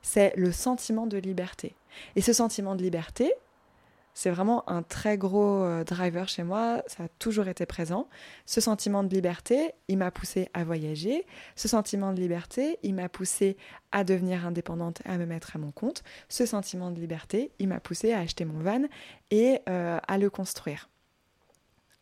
c'est 0.03 0.35
le 0.37 0.53
sentiment 0.53 1.07
de 1.07 1.17
liberté. 1.17 1.75
Et 2.17 2.21
ce 2.21 2.35
sentiment 2.35 2.75
de 2.75 2.83
liberté, 2.83 3.33
c'est 4.15 4.31
vraiment 4.31 4.69
un 4.69 4.83
très 4.83 5.17
gros 5.17 5.65
euh, 5.65 5.85
driver 5.85 6.29
chez 6.29 6.43
moi, 6.43 6.83
ça 6.87 7.05
a 7.05 7.09
toujours 7.19 7.49
été 7.49 7.65
présent. 7.65 8.09
Ce 8.45 8.61
sentiment 8.61 9.03
de 9.03 9.15
liberté, 9.15 9.73
il 9.89 9.97
m'a 9.99 10.11
poussé 10.11 10.49
à 10.53 10.65
voyager. 10.65 11.27
Ce 11.57 11.67
sentiment 11.67 12.13
de 12.13 12.21
liberté, 12.21 12.79
il 12.83 12.95
m'a 12.95 13.09
poussé 13.09 13.57
à 13.91 14.05
devenir 14.05 14.47
indépendante, 14.47 15.01
à 15.07 15.17
me 15.17 15.25
mettre 15.25 15.57
à 15.57 15.59
mon 15.59 15.71
compte. 15.71 16.03
Ce 16.29 16.45
sentiment 16.45 16.91
de 16.91 17.01
liberté, 17.01 17.53
il 17.59 17.69
m'a 17.69 17.81
poussé 17.81 18.13
à 18.13 18.21
acheter 18.21 18.45
mon 18.45 18.61
van 18.61 18.83
et 19.31 19.61
euh, 19.69 19.99
à 20.07 20.19
le 20.19 20.29
construire. 20.29 20.91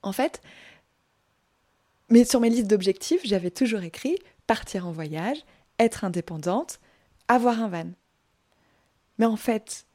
En 0.02 0.12
fait, 0.12 0.40
mais 2.08 2.24
sur 2.24 2.40
mes 2.40 2.50
listes 2.50 2.66
d'objectifs, 2.66 3.20
j'avais 3.24 3.50
toujours 3.52 3.82
écrit 3.82 4.18
partir 4.48 4.88
en 4.88 4.90
voyage, 4.90 5.38
être 5.78 6.04
indépendante, 6.04 6.80
avoir 7.28 7.62
un 7.62 7.68
van. 7.68 7.90
Mais 9.18 9.26
en 9.26 9.36
fait, 9.36 9.86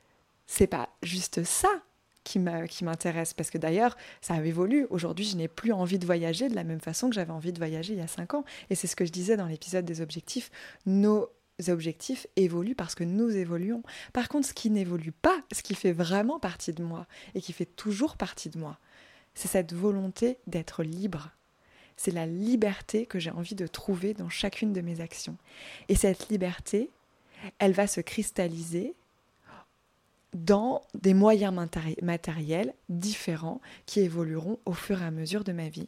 c'est 0.46 0.68
pas 0.68 0.90
juste 1.04 1.44
ça 1.44 1.82
qui 2.26 2.40
m'intéresse. 2.40 3.34
Parce 3.34 3.50
que 3.50 3.58
d'ailleurs, 3.58 3.96
ça 4.20 4.36
évolué. 4.44 4.86
Aujourd'hui, 4.90 5.26
je 5.26 5.38
n'ai 5.38 5.48
plus 5.48 5.72
envie 5.72 6.00
de 6.00 6.06
voyager 6.06 6.50
de 6.50 6.56
la 6.56 6.64
même 6.64 6.82
façon 6.82 7.10
que 7.10 7.16
j'avais 7.16 7.32
envie 7.32 7.54
de 7.54 7.58
voyager 7.58 7.94
il 7.94 8.00
y 8.00 8.04
a 8.04 8.08
cinq 8.08 8.34
ans. 8.34 8.44
Et 8.70 8.76
c'est 8.76 8.88
ce 8.88 8.96
que 8.96 9.06
je 9.06 9.12
disais 9.12 9.38
dans 9.38 9.46
l'épisode 9.46 9.86
des 9.86 10.02
objectifs. 10.02 10.52
Nos 10.86 11.30
objectifs 11.70 12.28
évoluent 12.36 12.76
parce 12.76 12.96
que 12.96 13.04
nous 13.04 13.30
évoluons. 13.30 13.84
Par 14.12 14.28
contre, 14.28 14.48
ce 14.48 14.54
qui 14.54 14.70
n'évolue 14.70 15.14
pas, 15.14 15.38
ce 15.54 15.62
qui 15.62 15.76
fait 15.76 15.94
vraiment 15.94 16.40
partie 16.40 16.74
de 16.74 16.84
moi 16.84 17.08
et 17.34 17.42
qui 17.42 17.54
fait 17.54 17.66
toujours 17.66 18.18
partie 18.18 18.50
de 18.50 18.58
moi, 18.58 18.78
c'est 19.36 19.48
cette 19.48 19.74
volonté 19.74 20.38
d'être 20.48 20.84
libre. 20.84 21.32
C'est 21.98 22.12
la 22.12 22.26
liberté 22.26 23.06
que 23.06 23.20
j'ai 23.20 23.32
envie 23.32 23.56
de 23.56 23.68
trouver 23.68 24.14
dans 24.14 24.30
chacune 24.30 24.74
de 24.74 24.82
mes 24.82 25.00
actions. 25.00 25.38
Et 25.88 25.96
cette 25.96 26.30
liberté, 26.30 26.90
elle 27.60 27.72
va 27.72 27.88
se 27.88 28.02
cristalliser 28.02 28.96
dans 30.36 30.82
des 30.94 31.14
moyens 31.14 31.54
matériels 32.02 32.74
différents 32.90 33.62
qui 33.86 34.02
évolueront 34.02 34.60
au 34.66 34.74
fur 34.74 35.02
et 35.02 35.06
à 35.06 35.10
mesure 35.10 35.46
de 35.46 35.54
ma 35.54 35.70
vie. 35.70 35.88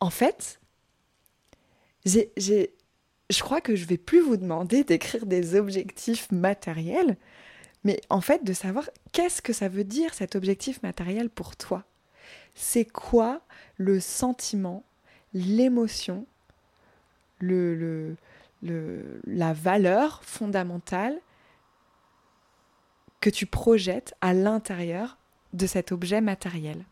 En 0.00 0.10
fait, 0.10 0.60
je 2.04 3.40
crois 3.40 3.60
que 3.60 3.76
je 3.76 3.86
vais 3.86 3.98
plus 3.98 4.20
vous 4.20 4.36
demander 4.36 4.82
d'écrire 4.84 5.24
des 5.24 5.54
objectifs 5.54 6.30
matériels, 6.32 7.16
mais 7.84 8.00
en 8.10 8.20
fait 8.20 8.42
de 8.42 8.52
savoir 8.52 8.90
qu'est-ce 9.12 9.40
que 9.40 9.52
ça 9.52 9.68
veut 9.68 9.84
dire 9.84 10.14
cet 10.14 10.34
objectif 10.34 10.82
matériel 10.82 11.30
pour 11.30 11.54
toi. 11.54 11.84
C'est 12.56 12.84
quoi 12.84 13.42
le 13.76 14.00
sentiment, 14.00 14.84
l'émotion, 15.34 16.26
le, 17.38 17.76
le, 17.76 18.16
la 18.62 19.52
valeur 19.52 20.22
fondamentale 20.24 21.20
que 23.20 23.30
tu 23.30 23.46
projettes 23.46 24.14
à 24.20 24.34
l'intérieur 24.34 25.18
de 25.52 25.66
cet 25.66 25.92
objet 25.92 26.20
matériel. 26.20 26.84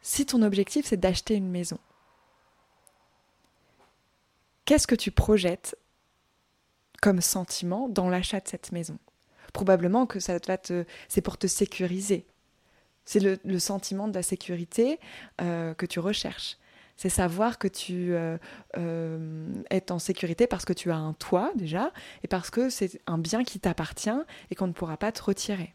Si 0.00 0.24
ton 0.26 0.42
objectif 0.42 0.86
c'est 0.86 0.96
d'acheter 0.96 1.34
une 1.34 1.50
maison, 1.50 1.78
qu'est-ce 4.64 4.86
que 4.86 4.94
tu 4.94 5.10
projettes 5.10 5.76
comme 7.02 7.20
sentiment 7.20 7.88
dans 7.88 8.08
l'achat 8.08 8.40
de 8.40 8.48
cette 8.48 8.72
maison? 8.72 8.98
Probablement 9.52 10.06
que 10.06 10.20
ça 10.20 10.38
va 10.46 10.58
te, 10.58 10.84
c'est 11.08 11.22
pour 11.22 11.38
te 11.38 11.46
sécuriser. 11.46 12.26
C'est 13.04 13.20
le, 13.20 13.58
sentiment 13.58 14.08
de 14.08 14.14
la 14.14 14.22
sécurité 14.22 14.98
euh, 15.40 15.74
que 15.74 15.86
tu 15.86 16.00
recherches 16.00 16.58
c'est 16.96 17.10
savoir 17.10 17.58
que 17.58 17.68
tu 17.68 18.14
euh, 18.14 18.38
euh, 18.78 19.52
es 19.70 19.92
en 19.92 19.98
sécurité 19.98 20.46
parce 20.46 20.64
que 20.64 20.72
tu 20.72 20.90
as 20.90 20.96
un 20.96 21.12
toit 21.12 21.52
déjà 21.54 21.92
et 22.22 22.28
parce 22.28 22.50
que 22.50 22.70
c'est 22.70 23.00
un 23.06 23.18
bien 23.18 23.44
qui 23.44 23.60
t'appartient 23.60 24.10
et 24.50 24.54
qu'on 24.54 24.66
ne 24.66 24.72
pourra 24.72 24.96
pas 24.96 25.12
te 25.12 25.22
retirer. 25.22 25.74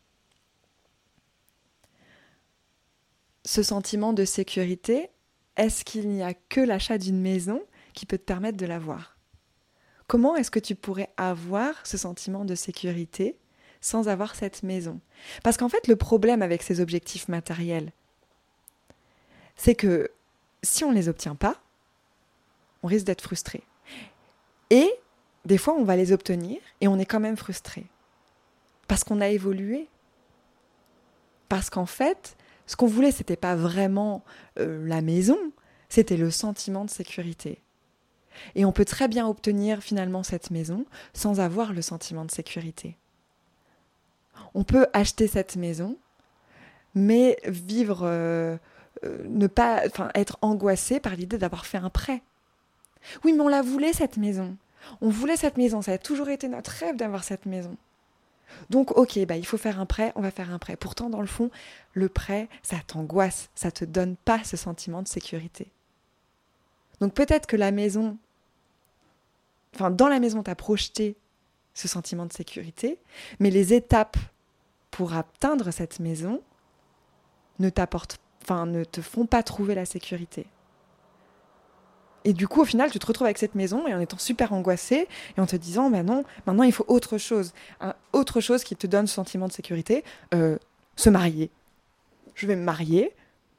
Ce 3.45 3.63
sentiment 3.63 4.13
de 4.13 4.25
sécurité, 4.25 5.09
est-ce 5.57 5.83
qu'il 5.83 6.09
n'y 6.09 6.23
a 6.23 6.33
que 6.33 6.61
l'achat 6.61 6.97
d'une 6.97 7.19
maison 7.19 7.61
qui 7.93 8.05
peut 8.05 8.17
te 8.17 8.23
permettre 8.23 8.57
de 8.57 8.65
l'avoir? 8.65 9.17
Comment 10.07 10.35
est-ce 10.35 10.51
que 10.51 10.59
tu 10.59 10.75
pourrais 10.75 11.09
avoir 11.17 11.85
ce 11.85 11.97
sentiment 11.97 12.45
de 12.45 12.55
sécurité 12.55 13.37
sans 13.79 14.09
avoir 14.09 14.35
cette 14.35 14.63
maison? 14.63 14.99
Parce 15.43 15.57
qu'en 15.57 15.69
fait, 15.69 15.87
le 15.87 15.95
problème 15.95 16.41
avec 16.41 16.63
ces 16.63 16.81
objectifs 16.81 17.27
matériels, 17.27 17.91
c'est 19.55 19.75
que 19.75 20.09
si 20.63 20.83
on 20.83 20.91
ne 20.91 20.95
les 20.95 21.09
obtient 21.09 21.35
pas, 21.35 21.59
on 22.83 22.87
risque 22.87 23.05
d'être 23.05 23.21
frustré. 23.21 23.63
Et 24.69 24.89
des 25.45 25.57
fois, 25.57 25.73
on 25.73 25.83
va 25.83 25.95
les 25.95 26.11
obtenir 26.11 26.59
et 26.79 26.87
on 26.87 26.99
est 26.99 27.05
quand 27.05 27.19
même 27.19 27.37
frustré. 27.37 27.85
Parce 28.87 29.03
qu'on 29.03 29.21
a 29.21 29.29
évolué. 29.29 29.87
Parce 31.49 31.69
qu'en 31.69 31.85
fait, 31.85 32.35
ce 32.67 32.75
qu'on 32.75 32.87
voulait, 32.87 33.11
c'était 33.11 33.35
pas 33.35 33.55
vraiment 33.55 34.23
euh, 34.59 34.87
la 34.87 35.01
maison, 35.01 35.37
c'était 35.89 36.17
le 36.17 36.31
sentiment 36.31 36.85
de 36.85 36.89
sécurité. 36.89 37.61
Et 38.55 38.63
on 38.63 38.71
peut 38.71 38.85
très 38.85 39.07
bien 39.07 39.27
obtenir 39.27 39.81
finalement 39.81 40.23
cette 40.23 40.51
maison 40.51 40.85
sans 41.13 41.39
avoir 41.39 41.73
le 41.73 41.81
sentiment 41.81 42.23
de 42.23 42.31
sécurité. 42.31 42.97
On 44.53 44.63
peut 44.63 44.87
acheter 44.93 45.27
cette 45.27 45.55
maison, 45.55 45.97
mais 46.95 47.37
vivre 47.45 48.01
euh, 48.03 48.57
ne 49.03 49.48
pas, 49.48 49.81
enfin, 49.86 50.10
être 50.15 50.38
angoissé 50.41 51.00
par 51.00 51.15
l'idée 51.15 51.38
d'avoir 51.38 51.65
fait 51.65 51.77
un 51.77 51.89
prêt. 51.89 52.21
Oui, 53.24 53.33
mais 53.33 53.41
on 53.41 53.48
la 53.48 53.62
voulait 53.62 53.93
cette 53.93 54.17
maison. 54.17 54.55
On 55.01 55.10
voulait 55.10 55.38
cette 55.38 55.57
maison. 55.57 55.81
Ça 55.81 55.93
a 55.93 55.98
toujours 55.98 56.29
été 56.29 56.48
notre 56.48 56.71
rêve 56.71 56.95
d'avoir 56.95 57.24
cette 57.24 57.45
maison. 57.45 57.75
Donc, 58.69 58.91
ok, 58.98 59.17
bah, 59.25 59.38
il 59.38 59.45
faut 59.45 59.57
faire 59.57 59.79
un 59.79 59.86
prêt, 59.86 60.12
on 60.15 60.21
va 60.21 60.31
faire 60.31 60.51
un 60.51 60.60
prêt. 60.60 60.75
Pourtant, 60.75 61.10
dans 61.10 61.21
le 61.21 61.27
fond, 61.27 61.50
le 61.93 62.10
prêt, 62.10 62.50
ça 62.63 62.77
t'angoisse, 62.86 63.50
ça 63.55 63.71
te 63.71 63.86
donne 63.86 64.15
pas 64.17 64.43
ce 64.43 64.57
sentiment 64.57 65.01
de 65.01 65.07
sécurité. 65.07 65.67
Donc, 67.00 67.13
peut-être 67.13 67.48
que 67.48 67.55
la 67.55 67.71
maison, 67.71 68.17
enfin, 69.74 69.89
dans 69.89 70.07
la 70.07 70.19
maison, 70.19 70.43
tu 70.43 70.51
as 70.51 70.55
projeté 70.55 71.15
ce 71.74 71.88
sentiment 71.88 72.25
de 72.25 72.33
sécurité, 72.33 73.00
mais 73.39 73.50
les 73.50 73.74
étapes 73.74 74.17
pour 74.91 75.13
atteindre 75.13 75.71
cette 75.71 76.00
maison 76.00 76.41
ne 77.60 77.69
t'apportent 77.69 78.19
enfin, 78.41 78.65
ne 78.65 78.83
te 78.83 79.01
font 79.01 79.25
pas 79.25 79.43
trouver 79.43 79.75
la 79.75 79.86
sécurité. 79.86 80.48
Et 82.24 82.33
du 82.33 82.48
coup, 82.48 82.62
au 82.62 82.65
final, 82.65 82.91
tu 82.91 83.00
te 83.00 83.05
retrouves 83.05 83.25
avec 83.25 83.38
cette 83.38 83.55
maison 83.55 83.88
et 83.88 83.93
en 83.93 84.00
étant 84.00 84.17
super 84.17 84.53
angoissé 84.53 85.07
et 85.38 85.41
en 85.41 85.45
te 85.45 85.55
disant, 85.55 85.89
bah 85.89 86.03
non, 86.03 86.24
maintenant 86.45 86.63
il 86.63 86.71
faut 86.71 86.86
autre 86.88 87.17
chose. 87.17 87.53
autre 88.13 88.41
chose 88.41 88.63
qui 88.63 88.75
te 88.75 88.88
donne 88.88 89.07
ce 89.07 89.15
sentiment 89.15 89.48
de 89.48 89.51
sécurité, 89.51 90.03
euh, 90.33 90.57
se 90.95 91.10
marier. 91.10 91.50
Je 92.36 92.45
vais 92.48 92.55
me 92.55 92.63
marier 92.63 93.12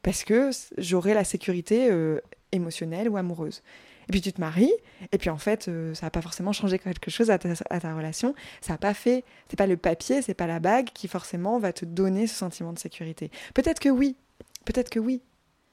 parce 0.03 0.25
que 0.25 0.51
j'aurai 0.79 1.15
la 1.15 1.25
sécurité 1.25 1.91
euh, 1.91 2.21
émotionnelle 2.53 3.09
ou 3.09 3.17
amoureuse. 3.17 3.63
Et 4.09 4.13
puis 4.13 4.21
tu 4.21 4.33
te 4.33 4.41
maries, 4.41 4.73
et 5.13 5.19
puis 5.19 5.31
en 5.31 5.39
fait, 5.39 5.69
euh, 5.69 5.95
ça 5.95 6.07
n'a 6.07 6.11
pas 6.11 6.23
forcément 6.23 6.53
changé 6.53 6.79
quelque 6.79 7.11
chose 7.11 7.31
à 7.31 7.39
ta, 7.39 7.51
à 7.71 7.81
ta 7.81 7.95
relation. 7.95 8.35
Ça 8.61 8.73
n'a 8.73 8.79
pas 8.79 8.95
fait, 8.95 9.25
c'est 9.49 9.57
pas 9.57 9.69
le 9.69 9.77
papier, 9.77 10.23
c'est 10.23 10.35
pas 10.35 10.49
la 10.49 10.59
bague 10.59 10.89
qui 10.93 11.07
forcément 11.07 11.59
va 11.61 11.73
te 11.73 11.85
donner 11.85 12.27
ce 12.27 12.35
sentiment 12.35 12.73
de 12.73 12.81
sécurité. 12.81 13.31
Peut-être 13.55 13.79
que 13.79 13.89
oui, 13.89 14.17
Peut-être 14.65 14.91
que 14.91 14.99
oui, 14.99 15.23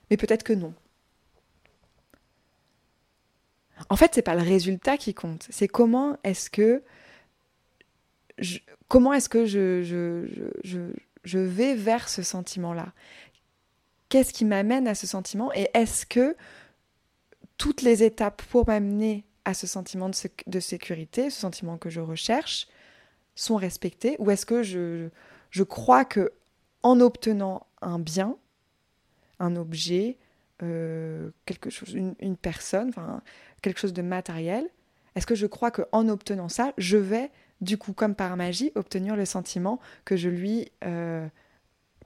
mais 0.09 0.17
peut-être 0.17 0.43
que 0.43 0.53
non. 0.53 0.73
En 3.89 3.95
fait, 3.95 4.11
c'est 4.13 4.21
pas 4.21 4.35
le 4.35 4.43
résultat 4.43 4.97
qui 4.97 5.13
compte, 5.13 5.47
c'est 5.49 5.67
comment 5.67 6.17
est-ce 6.23 6.49
que 6.49 6.83
je, 8.37 8.59
vais 11.33 11.75
vers 11.75 12.09
ce 12.09 12.21
sentiment-là? 12.21 12.91
Qu'est-ce 14.09 14.33
qui 14.33 14.43
m'amène 14.43 14.87
à 14.87 14.95
ce 14.95 15.07
sentiment 15.07 15.53
Et 15.53 15.69
est-ce 15.73 16.05
que 16.05 16.35
toutes 17.57 17.81
les 17.81 18.03
étapes 18.03 18.41
pour 18.49 18.67
m'amener 18.67 19.23
à 19.45 19.53
ce 19.53 19.67
sentiment 19.67 20.09
de, 20.09 20.15
de, 20.47 20.59
sécurité, 20.59 21.29
ce 21.29 21.39
sentiment 21.39 21.77
que 21.77 21.89
je 21.89 22.01
recherche, 22.01 22.67
sont 23.35 23.55
respectées 23.55 24.15
Ou 24.19 24.31
est-ce 24.31 24.45
que 24.45 24.63
je, 24.63 25.09
je 25.51 25.63
crois 25.63 26.05
que 26.05 26.33
en 26.83 26.99
obtenant 26.99 27.65
un 27.81 27.99
bien, 27.99 28.37
un 29.39 29.55
objet, 29.55 30.17
euh, 30.61 31.31
quelque 31.45 31.69
chose, 31.69 31.93
une, 31.93 32.37
personne, 32.37 32.91
quelque 33.61 33.79
chose 33.79 33.93
de 33.93 34.01
matériel, 34.01 34.69
est-ce 35.15 35.25
que 35.25 35.35
je 35.35 35.47
crois 35.47 35.71
qu'en 35.71 36.07
obtenant 36.09 36.49
ça, 36.49 36.73
je 36.77 36.97
vais, 36.97 37.31
du 37.61 37.77
coup, 37.77 37.93
comme 37.93 38.15
par 38.15 38.35
magie, 38.37 38.71
obtenir 38.75 39.15
le 39.15 39.25
sentiment 39.25 39.79
que 40.05 40.15
je 40.15 40.29
lui, 40.29 40.71
euh, 40.83 41.27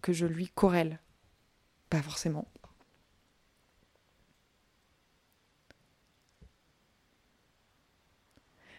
que 0.02 0.14
je 0.14 0.26
lui 0.26 0.48
corrèle 0.48 1.00
Pas 1.90 2.02
forcément. 2.02 2.48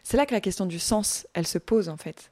C'est 0.04 0.18
là 0.18 0.26
que 0.26 0.34
la 0.34 0.40
question 0.40 0.66
du 0.66 0.78
sens, 0.78 1.26
elle 1.32 1.46
se 1.46 1.58
pose 1.58 1.88
en 1.88 1.96
fait. 1.96 2.30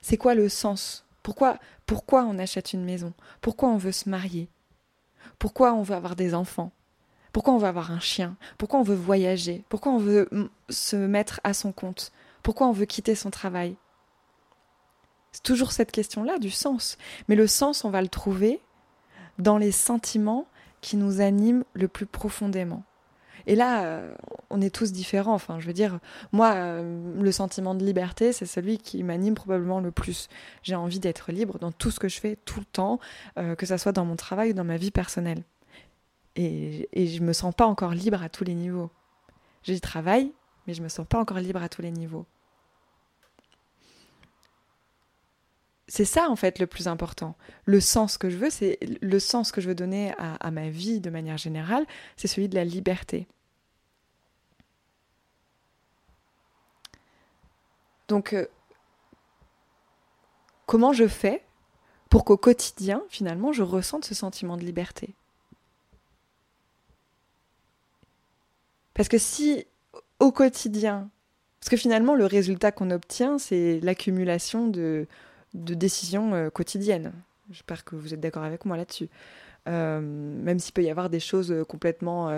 C'est 0.00 0.16
quoi 0.16 0.34
le 0.34 0.48
sens? 0.48 1.04
Pourquoi, 1.22 1.58
pourquoi 1.86 2.24
on 2.24 2.38
achète 2.38 2.72
une 2.72 2.84
maison? 2.84 3.12
Pourquoi 3.40 3.68
on 3.68 3.76
veut 3.76 3.92
se 3.92 4.08
marier? 4.08 4.48
Pourquoi 5.38 5.72
on 5.72 5.82
veut 5.82 5.94
avoir 5.94 6.16
des 6.16 6.34
enfants? 6.34 6.72
Pourquoi 7.32 7.54
on 7.54 7.58
veut 7.58 7.66
avoir 7.66 7.90
un 7.90 8.00
chien? 8.00 8.36
Pourquoi 8.58 8.78
on 8.78 8.84
veut 8.84 8.94
voyager? 8.94 9.64
Pourquoi 9.68 9.92
on 9.92 9.98
veut 9.98 10.28
se 10.70 10.96
mettre 10.96 11.40
à 11.42 11.52
son 11.52 11.72
compte? 11.72 12.12
Pourquoi 12.42 12.68
on 12.68 12.72
veut 12.72 12.86
quitter 12.86 13.14
son 13.14 13.30
travail? 13.30 13.76
C'est 15.32 15.42
toujours 15.42 15.72
cette 15.72 15.90
question-là 15.90 16.38
du 16.38 16.50
sens. 16.50 16.96
Mais 17.28 17.34
le 17.34 17.48
sens, 17.48 17.84
on 17.84 17.90
va 17.90 18.02
le 18.02 18.08
trouver 18.08 18.60
dans 19.38 19.58
les 19.58 19.72
sentiments 19.72 20.46
qui 20.80 20.96
nous 20.96 21.20
animent 21.20 21.64
le 21.72 21.88
plus 21.88 22.06
profondément. 22.06 22.84
Et 23.46 23.54
là, 23.56 23.84
euh, 23.84 24.14
on 24.50 24.60
est 24.60 24.74
tous 24.74 24.92
différents. 24.92 25.34
Enfin, 25.34 25.60
je 25.60 25.66
veux 25.66 25.72
dire, 25.72 25.98
moi, 26.32 26.54
euh, 26.54 27.14
le 27.20 27.32
sentiment 27.32 27.74
de 27.74 27.84
liberté, 27.84 28.32
c'est 28.32 28.46
celui 28.46 28.78
qui 28.78 29.02
m'anime 29.02 29.34
probablement 29.34 29.80
le 29.80 29.90
plus. 29.90 30.28
J'ai 30.62 30.74
envie 30.74 31.00
d'être 31.00 31.32
libre 31.32 31.58
dans 31.58 31.72
tout 31.72 31.90
ce 31.90 32.00
que 32.00 32.08
je 32.08 32.20
fais, 32.20 32.36
tout 32.44 32.60
le 32.60 32.66
temps, 32.66 33.00
euh, 33.38 33.54
que 33.54 33.66
ce 33.66 33.76
soit 33.76 33.92
dans 33.92 34.04
mon 34.04 34.16
travail 34.16 34.50
ou 34.50 34.54
dans 34.54 34.64
ma 34.64 34.76
vie 34.76 34.90
personnelle. 34.90 35.42
Et, 36.36 36.88
et 36.92 37.06
je 37.06 37.22
me 37.22 37.32
sens 37.32 37.54
pas 37.54 37.66
encore 37.66 37.92
libre 37.92 38.22
à 38.22 38.28
tous 38.28 38.44
les 38.44 38.54
niveaux. 38.54 38.90
J'y 39.62 39.80
travaille, 39.80 40.32
mais 40.66 40.74
je 40.74 40.82
me 40.82 40.88
sens 40.88 41.06
pas 41.06 41.18
encore 41.18 41.38
libre 41.38 41.62
à 41.62 41.68
tous 41.68 41.82
les 41.82 41.90
niveaux. 41.90 42.26
C'est 45.86 46.04
ça 46.04 46.30
en 46.30 46.36
fait 46.36 46.58
le 46.58 46.66
plus 46.66 46.88
important. 46.88 47.36
Le 47.66 47.80
sens 47.80 48.16
que 48.16 48.30
je 48.30 48.36
veux, 48.36 48.50
c'est 48.50 48.78
le 49.02 49.18
sens 49.18 49.52
que 49.52 49.60
je 49.60 49.68
veux 49.68 49.74
donner 49.74 50.14
à, 50.18 50.50
ma 50.50 50.70
vie 50.70 51.00
de 51.00 51.10
manière 51.10 51.36
générale, 51.36 51.86
c'est 52.16 52.28
celui 52.28 52.48
de 52.48 52.54
la 52.54 52.64
liberté. 52.64 53.26
Donc, 58.08 58.32
euh, 58.32 58.46
comment 60.66 60.92
je 60.92 61.06
fais 61.06 61.44
pour 62.10 62.24
qu'au 62.24 62.36
quotidien, 62.36 63.02
finalement, 63.08 63.52
je 63.52 63.62
ressente 63.62 64.04
ce 64.04 64.14
sentiment 64.14 64.56
de 64.56 64.64
liberté? 64.64 65.14
Parce 68.94 69.08
que 69.08 69.18
si 69.18 69.66
au 70.20 70.32
quotidien, 70.32 71.10
Parce 71.60 71.70
que 71.70 71.76
finalement, 71.76 72.14
le 72.14 72.26
résultat 72.26 72.72
qu'on 72.72 72.90
obtient, 72.90 73.38
c'est 73.38 73.80
l'accumulation 73.80 74.68
de, 74.68 75.06
de 75.54 75.74
décisions 75.74 76.34
euh, 76.34 76.50
quotidiennes. 76.50 77.12
J'espère 77.50 77.84
que 77.84 77.96
vous 77.96 78.14
êtes 78.14 78.20
d'accord 78.20 78.42
avec 78.42 78.64
moi 78.64 78.76
là-dessus. 78.76 79.08
Euh, 79.68 80.00
même 80.00 80.58
s'il 80.58 80.74
peut 80.74 80.82
y 80.82 80.90
avoir 80.90 81.10
des 81.10 81.20
choses 81.20 81.54
complètement 81.68 82.30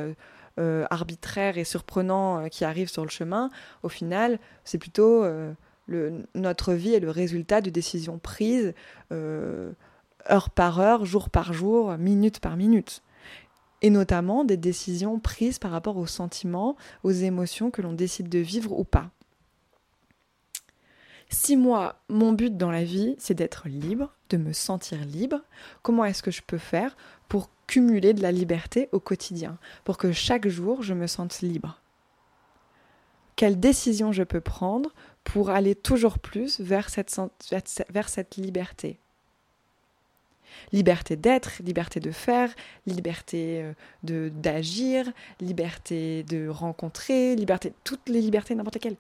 arbitraires 0.59 1.59
et 1.59 1.65
surprenantes 1.65 2.51
qui 2.51 2.65
arrivent 2.65 2.89
sur 2.89 3.05
le 3.05 3.11
chemin, 3.11 3.51
au 3.83 3.89
final, 3.89 4.39
c'est 4.65 4.79
plutôt 4.79 5.25
notre 6.35 6.73
vie 6.73 6.95
est 6.95 7.01
le 7.01 7.11
résultat 7.11 7.61
de 7.61 7.71
décisions 7.71 8.19
prises 8.19 8.75
heure 9.13 10.51
par 10.51 10.81
heure, 10.81 11.05
jour 11.05 11.31
par 11.31 11.53
jour, 11.53 11.97
minute 11.99 12.41
par 12.41 12.57
minute 12.57 13.03
et 13.83 13.91
notamment 13.91 14.45
des 14.45 14.57
décisions 14.57 15.19
prises 15.19 15.59
par 15.59 15.71
rapport 15.71 15.97
aux 15.97 16.07
sentiments, 16.07 16.77
aux 17.05 17.13
émotions 17.13 17.71
que 17.71 17.83
l'on 17.83 17.93
décide 17.93 18.29
de 18.29 18.39
vivre 18.39 18.73
ou 18.73 18.85
pas. 18.85 19.11
Si 21.29 21.57
moi, 21.57 21.97
mon 22.09 22.33
but 22.33 22.57
dans 22.57 22.71
la 22.71 22.85
vie, 22.85 23.17
c'est 23.19 23.35
d'être 23.35 23.69
libre, 23.69 24.15
de 24.31 24.37
me 24.37 24.53
sentir 24.53 25.05
libre, 25.05 25.41
comment 25.83 26.05
est-ce 26.05 26.23
que 26.23 26.31
je 26.31 26.43
peux 26.43 26.59
faire 26.59 26.97
pour 27.29 27.51
cumuler 27.67 28.15
de 28.15 28.23
la 28.23 28.33
liberté 28.33 28.89
au 28.93 29.01
quotidien, 29.01 29.59
pour 29.85 29.99
que 29.99 30.13
chaque 30.13 30.47
jour, 30.47 30.83
je 30.83 30.95
me 30.95 31.07
sente 31.07 31.41
libre? 31.41 31.81
Quelles 33.35 33.61
décisions 33.61 34.13
je 34.13 34.23
peux 34.23 34.41
prendre 34.41 34.95
pour 35.25 35.51
aller 35.51 35.75
toujours 35.75 36.19
plus 36.19 36.61
vers 36.61 36.89
cette, 36.89 37.11
liberté? 38.37 38.99
Liberté 40.73 41.17
d'être, 41.17 41.61
liberté 41.63 42.01
de 42.01 42.13
faire, 42.13 42.55
liberté 42.87 43.63
euh, 43.63 43.73
de 44.05 44.31
d'agir, 44.31 45.13
liberté 45.41 46.23
de 46.23 46.49
rencontrer, 46.49 47.37
liberté, 47.37 47.75
toutes 47.85 48.09
les 48.09 48.23
libertés, 48.23 48.55
n'importe 48.55 48.79
quelle. 48.79 48.97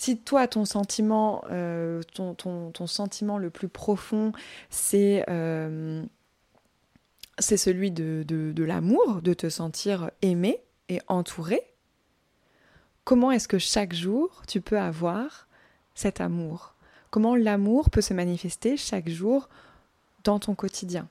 Si 0.00 0.16
toi, 0.16 0.48
ton 0.48 0.64
sentiment, 0.64 1.44
euh, 1.50 2.00
ton, 2.14 2.86
sentiment 2.86 3.36
le 3.36 3.50
plus 3.50 3.68
profond, 3.68 4.32
c'est 4.70 5.26
euh, 5.28 6.02
celui 7.38 7.90
de 7.90 8.64
l'amour, 8.64 9.20
de 9.20 9.34
te 9.34 9.50
sentir 9.50 10.10
aimé 10.22 10.58
et 10.88 11.02
entouré, 11.06 11.60
comment 13.04 13.30
est-ce 13.30 13.46
que 13.46 13.58
chaque 13.58 13.92
jour 13.92 14.40
tu 14.48 14.62
peux 14.62 14.78
avoir 14.78 15.48
cet 15.94 16.22
amour? 16.22 16.72
Comment 17.10 17.36
l'amour 17.36 17.90
peut 17.90 18.00
se 18.00 18.14
manifester 18.14 18.78
chaque 18.78 19.10
jour 19.10 19.50
dans 20.24 20.38
ton 20.38 20.54
quotidien? 20.54 21.10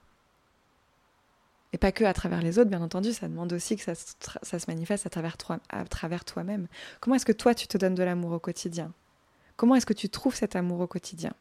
Et 1.71 1.77
pas 1.77 1.91
que 1.91 2.03
à 2.03 2.13
travers 2.13 2.41
les 2.41 2.57
autres, 2.57 2.69
bien 2.69 2.81
entendu, 2.81 3.13
ça 3.13 3.27
demande 3.27 3.53
aussi 3.53 3.75
que 3.75 3.83
ça, 3.83 3.95
se 3.95 4.65
manifeste 4.67 5.05
à 5.05 5.09
travers, 5.09 6.25
toi-même. 6.25 6.67
Comment 6.99 7.15
est-ce 7.15 7.25
que 7.25 7.31
toi, 7.31 7.53
tu 7.53 7.67
te 7.67 7.77
donnes 7.77 7.95
de 7.95 8.03
l'amour 8.03 8.31
au 8.31 8.39
quotidien? 8.39 8.91
Comment 9.55 9.75
est-ce 9.75 9.85
que 9.85 9.93
tu 9.93 10.09
trouves 10.09 10.35
cet 10.35 10.55
amour 10.55 10.79
au 10.79 10.87
quotidien? 10.87 11.33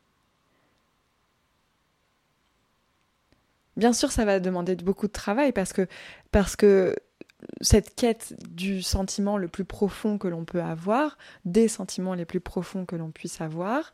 Bien 3.76 3.92
sûr, 3.92 4.10
ça 4.10 4.24
va 4.24 4.40
demander 4.40 4.74
beaucoup 4.76 5.06
de 5.06 5.12
travail 5.12 5.52
parce 5.52 5.72
que, 5.72 5.86
parce 6.30 6.56
que 6.56 6.96
cette 7.60 7.94
quête 7.94 8.34
du 8.50 8.82
sentiment 8.82 9.38
le 9.38 9.48
plus 9.48 9.64
profond 9.64 10.18
que 10.18 10.28
l'on 10.28 10.44
peut 10.44 10.62
avoir, 10.62 11.16
des 11.44 11.68
sentiments 11.68 12.14
les 12.14 12.24
plus 12.24 12.40
profonds 12.40 12.84
que 12.84 12.96
l'on 12.96 13.12
puisse 13.12 13.40
avoir, 13.40 13.92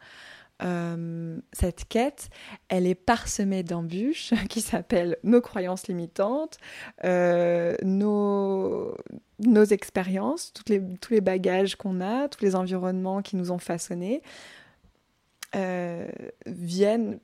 euh, 0.64 1.38
cette 1.52 1.87
quête, 1.88 2.30
elle 2.68 2.87
est 2.87 2.94
parsemée 2.94 3.62
d'embûches 3.62 4.33
qui 4.49 4.61
s'appellent 4.61 5.18
nos 5.23 5.40
croyances 5.40 5.88
limitantes, 5.88 6.59
euh, 7.04 7.76
nos, 7.83 8.97
nos 9.40 9.64
expériences, 9.64 10.52
les, 10.68 10.83
tous 11.00 11.12
les 11.12 11.21
bagages 11.21 11.76
qu'on 11.76 12.00
a, 12.00 12.28
tous 12.28 12.44
les 12.44 12.56
environnements 12.56 13.21
qui 13.21 13.37
nous 13.37 13.50
ont 13.50 13.59
façonnés, 13.59 14.23
euh, 15.54 16.09
viennent 16.47 17.21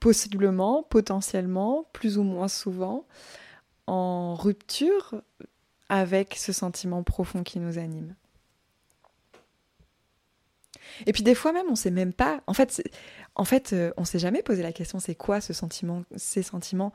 possiblement, 0.00 0.82
potentiellement, 0.82 1.86
plus 1.92 2.18
ou 2.18 2.22
moins 2.22 2.48
souvent, 2.48 3.06
en 3.86 4.34
rupture 4.34 5.20
avec 5.88 6.34
ce 6.34 6.52
sentiment 6.52 7.02
profond 7.02 7.42
qui 7.42 7.58
nous 7.58 7.78
anime. 7.78 8.14
Et 11.06 11.12
puis 11.12 11.22
des 11.22 11.34
fois 11.34 11.52
même, 11.52 11.66
on 11.70 11.76
sait 11.76 11.90
même 11.90 12.12
pas. 12.12 12.40
En 12.46 12.54
fait, 12.54 12.82
en 13.34 13.44
fait, 13.44 13.72
euh, 13.72 13.92
on 13.96 14.04
s'est 14.04 14.18
jamais 14.18 14.42
posé 14.42 14.62
la 14.62 14.72
question, 14.72 15.00
c'est 15.00 15.14
quoi 15.14 15.40
ce 15.40 15.52
sentiment, 15.52 16.04
ces 16.16 16.42
sentiments 16.42 16.92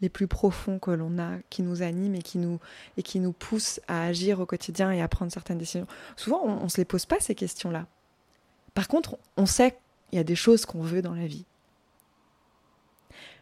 les 0.00 0.08
plus 0.08 0.26
profonds 0.26 0.78
que 0.78 0.90
l'on 0.90 1.18
a, 1.18 1.38
qui 1.50 1.62
nous 1.62 1.82
animent 1.82 2.16
et 2.16 2.22
qui 2.22 2.38
nous 2.38 2.58
et 2.96 3.02
qui 3.02 3.20
nous 3.20 3.32
poussent 3.32 3.80
à 3.88 4.04
agir 4.04 4.40
au 4.40 4.46
quotidien 4.46 4.90
et 4.90 5.00
à 5.00 5.08
prendre 5.08 5.32
certaines 5.32 5.58
décisions. 5.58 5.86
Souvent, 6.16 6.40
on, 6.44 6.64
on 6.64 6.68
se 6.68 6.78
les 6.78 6.84
pose 6.84 7.06
pas 7.06 7.20
ces 7.20 7.34
questions-là. 7.34 7.86
Par 8.74 8.88
contre, 8.88 9.16
on 9.36 9.46
sait 9.46 9.70
qu'il 10.10 10.18
y 10.18 10.20
a 10.20 10.24
des 10.24 10.34
choses 10.34 10.66
qu'on 10.66 10.82
veut 10.82 11.00
dans 11.00 11.14
la 11.14 11.26
vie. 11.26 11.44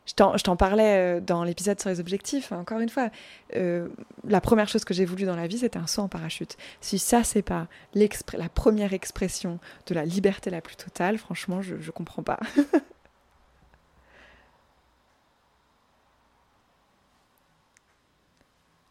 Je 0.04 0.14
t'en 0.14 0.56
parlais 0.56 1.18
euh, 1.18 1.20
dans 1.20 1.44
l'épisode 1.44 1.80
sur 1.80 1.88
les 1.88 2.00
objectifs. 2.00 2.50
Encore 2.50 2.80
une 2.80 2.88
fois, 2.88 3.10
euh, 3.54 3.88
la 4.26 4.40
première 4.40 4.68
chose 4.68 4.84
que 4.84 4.94
j'ai 4.94 5.04
voulu 5.04 5.24
dans 5.24 5.36
la 5.36 5.46
vie, 5.46 5.58
c'était 5.58 5.78
un 5.78 5.86
saut 5.86 6.02
en 6.02 6.08
parachute. 6.08 6.56
Si 6.80 6.98
ça, 6.98 7.22
c'est 7.22 7.42
pas 7.42 7.68
la 7.94 8.48
première 8.48 8.92
expression 8.92 9.60
de 9.86 9.94
la 9.94 10.04
liberté 10.04 10.50
la 10.50 10.60
plus 10.60 10.76
totale, 10.76 11.18
franchement, 11.18 11.62
je 11.62 11.90
comprends 11.90 12.22
pas. 12.22 12.40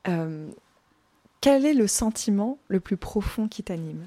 Euh, 0.08 0.50
quel 1.42 1.66
est 1.66 1.74
le 1.74 1.88
sentiment 1.88 2.58
le 2.70 2.80
plus 2.80 2.98
profond 2.98 3.48
qui 3.48 3.64
t'anime? 3.64 4.06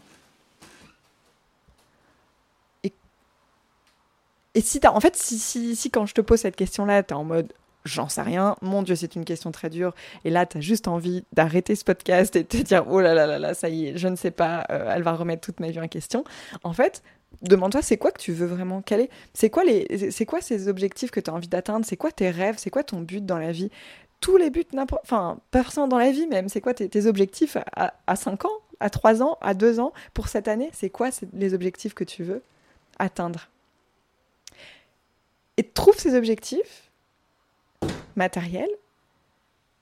Et 4.55 4.61
si 4.61 4.81
en 4.87 5.01
fait, 5.01 5.17
si, 5.17 5.39
si, 5.39 5.77
si, 5.77 5.91
quand 5.91 6.07
je 6.07 6.15
te 6.15 6.21
pose 6.21 6.41
cette 6.41 6.57
question-là, 6.57 7.03
t'es 7.03 7.15
en 7.15 7.25
mode 7.25 7.53
j'en 7.85 8.09
sais 8.09 8.23
rien, 8.23 8.57
mon 8.63 8.83
Dieu, 8.83 8.97
c'est 8.97 9.15
une 9.15 9.25
question 9.25 9.53
très 9.53 9.71
dure, 9.71 9.95
et 10.25 10.31
là, 10.31 10.47
t'as 10.47 10.61
juste 10.61 10.89
envie 10.89 11.25
d'arrêter 11.33 11.75
ce 11.75 11.85
podcast 11.85 12.35
et 12.37 12.43
de 12.43 12.49
te 12.49 12.57
dire 12.57 12.87
oh 12.89 13.01
là 13.01 13.15
là 13.15 13.27
là 13.27 13.39
là, 13.39 13.55
ça 13.55 13.69
y 13.69 13.89
est, 13.89 13.99
je 13.99 14.09
ne 14.09 14.17
sais 14.17 14.31
pas, 14.31 14.65
euh, 14.71 14.93
elle 14.95 15.03
va 15.03 15.13
remettre 15.13 15.43
toute 15.43 15.61
ma 15.61 15.71
vie 15.71 15.81
en 15.81 15.89
question. 15.89 16.25
En 16.63 16.73
fait, 16.73 17.03
demande-toi 17.43 17.83
c'est 17.83 17.99
quoi 17.99 18.11
que 18.11 18.21
tu 18.21 18.33
veux 18.33 18.47
vraiment? 18.47 18.83
Caler 18.83 19.11
C'est 19.35 19.51
quoi, 19.51 19.63
c'est 20.11 20.27
quoi 20.27 20.41
ces 20.41 20.69
objectifs 20.69 21.11
que 21.11 21.21
tu 21.21 21.31
as 21.31 21.35
envie 21.35 21.49
d'atteindre? 21.49 21.85
C'est 21.87 21.97
quoi 21.97 22.11
tes 22.11 22.31
rêves? 22.31 22.57
C'est 22.59 22.71
quoi 22.71 22.85
ton 22.85 23.01
but 23.01 23.25
dans 23.25 23.39
la 23.39 23.53
vie? 23.53 23.71
Tous 24.21 24.39
les 24.39 24.49
buts, 24.49 24.65
n'importe, 24.73 25.03
enfin, 25.05 25.39
forcément 25.53 25.89
dans 25.89 25.99
la 25.99 26.11
vie 26.11 26.27
même, 26.27 26.49
c'est 26.49 26.63
quoi 26.63 26.73
tes, 26.73 26.89
tes 26.89 27.07
objectifs 27.07 27.59
à, 27.77 27.93
à 28.07 28.17
5 28.17 28.47
ans, 28.47 28.59
à 28.81 28.89
3 28.89 29.23
ans, 29.23 29.37
à 29.43 29.53
2 29.53 29.81
ans, 29.81 29.93
pour 30.15 30.29
cette 30.29 30.49
année? 30.49 30.71
C'est 30.73 30.89
quoi 30.89 31.11
les 31.35 31.53
objectifs 31.53 31.93
que 31.93 32.05
tu 32.05 32.23
veux 32.25 32.43
atteindre? 32.99 33.51
Et 35.57 35.63
trouve 35.63 35.99
ces 35.99 36.15
objectifs 36.15 36.91
matériels. 38.17 38.71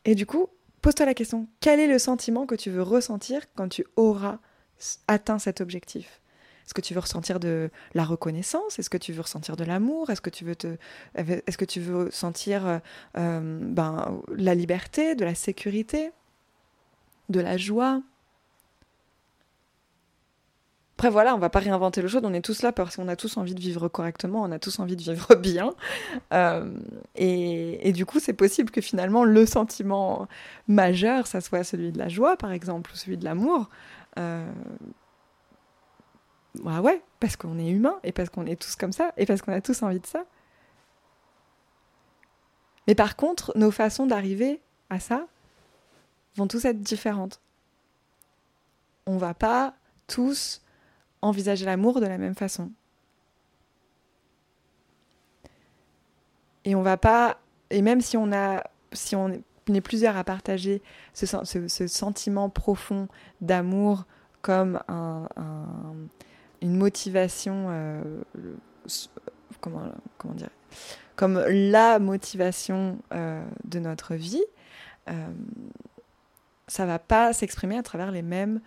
Et 0.04 0.14
du 0.14 0.26
coup, 0.26 0.48
pose-toi 0.80 1.06
la 1.06 1.14
question, 1.14 1.48
quel 1.60 1.80
est 1.80 1.86
le 1.86 1.98
sentiment 1.98 2.46
que 2.46 2.54
tu 2.54 2.70
veux 2.70 2.82
ressentir 2.82 3.42
quand 3.54 3.68
tu 3.68 3.86
auras 3.96 4.38
atteint 5.06 5.38
cet 5.38 5.60
objectif? 5.60 6.20
Est-ce 6.64 6.74
que 6.74 6.80
tu 6.80 6.94
veux 6.94 7.00
ressentir 7.00 7.40
de 7.40 7.70
la 7.94 8.04
reconnaissance? 8.04 8.78
Est-ce 8.78 8.90
que 8.90 8.96
tu 8.96 9.12
veux 9.12 9.22
ressentir 9.22 9.56
de 9.56 9.64
l'amour? 9.64 10.10
Est-ce 10.10 10.20
que 10.20 10.30
tu 10.30 10.44
veux 10.44 10.56
te, 10.56 10.76
est-ce 11.14 11.58
que 11.58 11.64
tu 11.64 11.80
veux 11.80 12.10
sentir 12.10 12.80
euh, 13.16 13.60
ben, 13.62 14.22
la 14.36 14.54
liberté, 14.54 15.14
de 15.14 15.24
la 15.24 15.34
sécurité, 15.34 16.12
de 17.28 17.40
la 17.40 17.56
joie? 17.56 18.02
Après, 21.02 21.10
voilà, 21.10 21.34
on 21.34 21.38
va 21.38 21.50
pas 21.50 21.58
réinventer 21.58 22.00
le 22.00 22.06
chose, 22.06 22.22
on 22.22 22.32
est 22.32 22.44
tous 22.44 22.62
là 22.62 22.70
parce 22.70 22.94
qu'on 22.94 23.08
a 23.08 23.16
tous 23.16 23.36
envie 23.36 23.56
de 23.56 23.60
vivre 23.60 23.88
correctement, 23.88 24.44
on 24.44 24.52
a 24.52 24.60
tous 24.60 24.78
envie 24.78 24.94
de 24.94 25.02
vivre 25.02 25.34
bien. 25.40 25.74
Euh, 26.32 26.78
et, 27.16 27.90
du 27.90 28.06
coup, 28.06 28.20
c'est 28.20 28.34
possible 28.34 28.70
que 28.70 28.80
finalement, 28.80 29.24
le 29.24 29.44
sentiment 29.44 30.28
majeur, 30.68 31.26
ça 31.26 31.40
soit 31.40 31.64
celui 31.64 31.90
de 31.90 31.98
la 31.98 32.08
joie, 32.08 32.36
par 32.36 32.52
exemple, 32.52 32.92
ou 32.92 32.94
celui 32.94 33.16
de 33.16 33.24
l'amour. 33.24 33.68
Euh, 34.16 34.48
bah 36.62 36.80
ouais, 36.80 37.02
parce 37.18 37.34
qu'on 37.34 37.58
est 37.58 37.68
humain, 37.68 37.98
et 38.04 38.12
parce 38.12 38.28
qu'on 38.28 38.46
est 38.46 38.54
tous 38.54 38.76
comme 38.76 38.92
ça, 38.92 39.12
et 39.16 39.26
parce 39.26 39.42
qu'on 39.42 39.52
a 39.52 39.60
tous 39.60 39.82
envie 39.82 39.98
de 39.98 40.06
ça. 40.06 40.24
Mais 42.86 42.94
par 42.94 43.16
contre, 43.16 43.50
nos 43.56 43.72
façons 43.72 44.06
d'arriver 44.06 44.60
à 44.88 45.00
ça 45.00 45.26
vont 46.36 46.46
tous 46.46 46.64
être 46.64 46.80
différentes. 46.80 47.40
On 49.06 49.16
va 49.16 49.34
pas 49.34 49.74
tous 50.06 50.62
envisager 51.22 51.64
l'amour 51.64 52.00
de 52.00 52.06
la 52.06 52.18
même 52.18 52.34
façon. 52.34 52.70
Et 56.64 56.74
on 56.74 56.82
va 56.82 56.96
pas, 56.96 57.38
et 57.70 57.82
même 57.82 58.00
si 58.00 58.16
on 58.16 58.32
a, 58.32 58.62
si 58.92 59.16
on 59.16 59.28
est 59.30 59.80
plusieurs 59.80 60.16
à 60.16 60.24
partager 60.24 60.82
ce, 61.14 61.26
sentiment 61.86 62.50
profond 62.50 63.08
d'amour 63.40 64.04
comme 64.42 64.80
un, 64.88 65.26
une 66.60 66.76
motivation, 66.76 67.66
euh, 67.68 68.22
comment, 69.60 69.82
comment 70.18 70.34
dire, 70.34 70.50
comme 71.16 71.38
la 71.46 71.98
motivation 71.98 72.98
euh, 73.12 73.44
de 73.64 73.78
notre 73.78 74.14
vie, 74.14 74.42
euh, 75.10 75.28
ça 76.68 76.86
va 76.86 76.98
pas 76.98 77.32
s'exprimer 77.32 77.76
à 77.76 77.82
travers 77.82 78.12
les 78.12 78.22
mêmes 78.22 78.60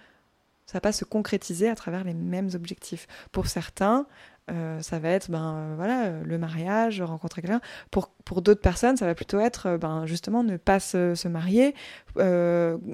Ça 0.65 0.78
va 0.78 0.82
pas 0.82 0.91
se 0.91 1.06
concrétiser 1.06 1.69
à 1.69 1.75
travers 1.75 2.04
les 2.04 2.13
mêmes 2.13 2.49
objectifs. 2.54 3.08
Pour 3.32 3.47
certains, 3.47 4.08
euh, 4.51 4.80
ça 4.82 4.99
va 4.99 5.10
être 5.10 5.32
ben 5.32 5.56
euh, 5.56 5.73
voilà 5.75 6.12
le 6.23 6.38
mariage, 6.38 7.01
rencontrer 7.01 7.41
quelqu'un. 7.41 7.62
Pour, 7.89 8.10
pour 8.25 8.43
d'autres 8.43 8.62
personnes, 8.62 8.95
ça 8.95 9.06
va 9.08 9.15
plutôt 9.15 9.39
être 9.39 9.67
euh, 9.67 9.78
ben 9.80 10.06
justement 10.06 10.43
ne 10.43 10.58
pas 10.58 10.80
se, 10.80 11.15
se 11.15 11.28
marier, 11.28 11.73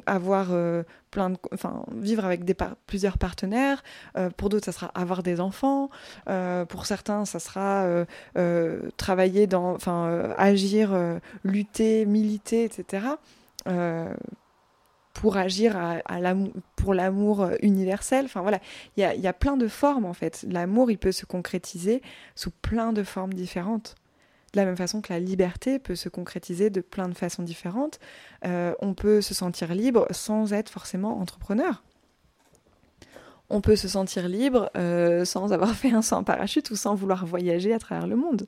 avoir 0.05 0.47
plein 1.11 1.31
de, 1.31 1.37
enfin 1.53 1.83
vivre 1.95 2.25
avec 2.25 2.41
plusieurs 2.87 3.17
partenaires. 3.17 3.83
pour 4.37 4.49
d'autres, 4.49 4.65
ça 4.65 4.71
sera 4.71 4.87
avoir 4.95 5.23
des 5.23 5.39
enfants. 5.39 5.89
pour 6.69 6.85
certains, 6.85 7.25
ça 7.25 7.39
sera 7.39 8.05
travailler 8.97 9.45
dans, 9.47 9.73
enfin 9.73 10.33
agir, 10.37 10.91
lutter, 11.43 12.05
militer, 12.05 12.63
etc 12.63 13.09
pour 15.13 15.37
agir 15.37 15.75
à, 15.77 16.01
pour 16.75 16.93
l'amour 16.93 17.41
euh, 17.41 17.55
universel. 17.61 18.25
Enfin 18.25 18.41
voilà, 18.41 18.59
il 18.95 19.01
y 19.01 19.03
a, 19.03 19.15
y 19.15 19.27
a, 19.27 19.33
plein 19.33 19.57
de 19.57 19.67
formes 19.67 20.05
en 20.05 20.13
fait. 20.13 20.45
L'amour, 20.49 20.91
il 20.91 20.97
peut 20.97 21.11
se 21.11 21.25
concrétiser 21.25 22.01
sous 22.35 22.51
plein 22.51 22.93
de 22.93 23.03
formes 23.03 23.33
différentes. 23.33 23.95
De 24.53 24.59
la 24.59 24.65
même 24.65 24.75
façon 24.75 25.01
que 25.01 25.13
la 25.13 25.19
liberté 25.19 25.79
peut 25.79 25.95
se 25.95 26.09
concrétiser 26.09 26.69
de 26.69 26.81
plein 26.81 27.07
de 27.07 27.13
façons 27.13 27.43
différentes. 27.43 27.99
Euh, 28.45 28.73
on 28.81 28.93
peut 28.93 29.21
se 29.21 29.33
sentir 29.33 29.73
libre 29.73 30.07
sans 30.11 30.51
être 30.51 30.69
forcément 30.69 31.19
entrepreneur. 31.19 31.83
On 33.49 33.61
peut 33.61 33.77
se 33.77 33.87
sentir 33.87 34.27
libre 34.27 34.69
euh, 34.75 35.23
sans 35.23 35.53
avoir 35.53 35.71
fait 35.75 35.91
un 35.91 36.01
en 36.11 36.23
parachute 36.23 36.69
ou 36.71 36.75
sans 36.75 36.95
vouloir 36.95 37.25
voyager 37.25 37.73
à 37.73 37.79
travers 37.79 38.07
le 38.07 38.17
monde. 38.17 38.47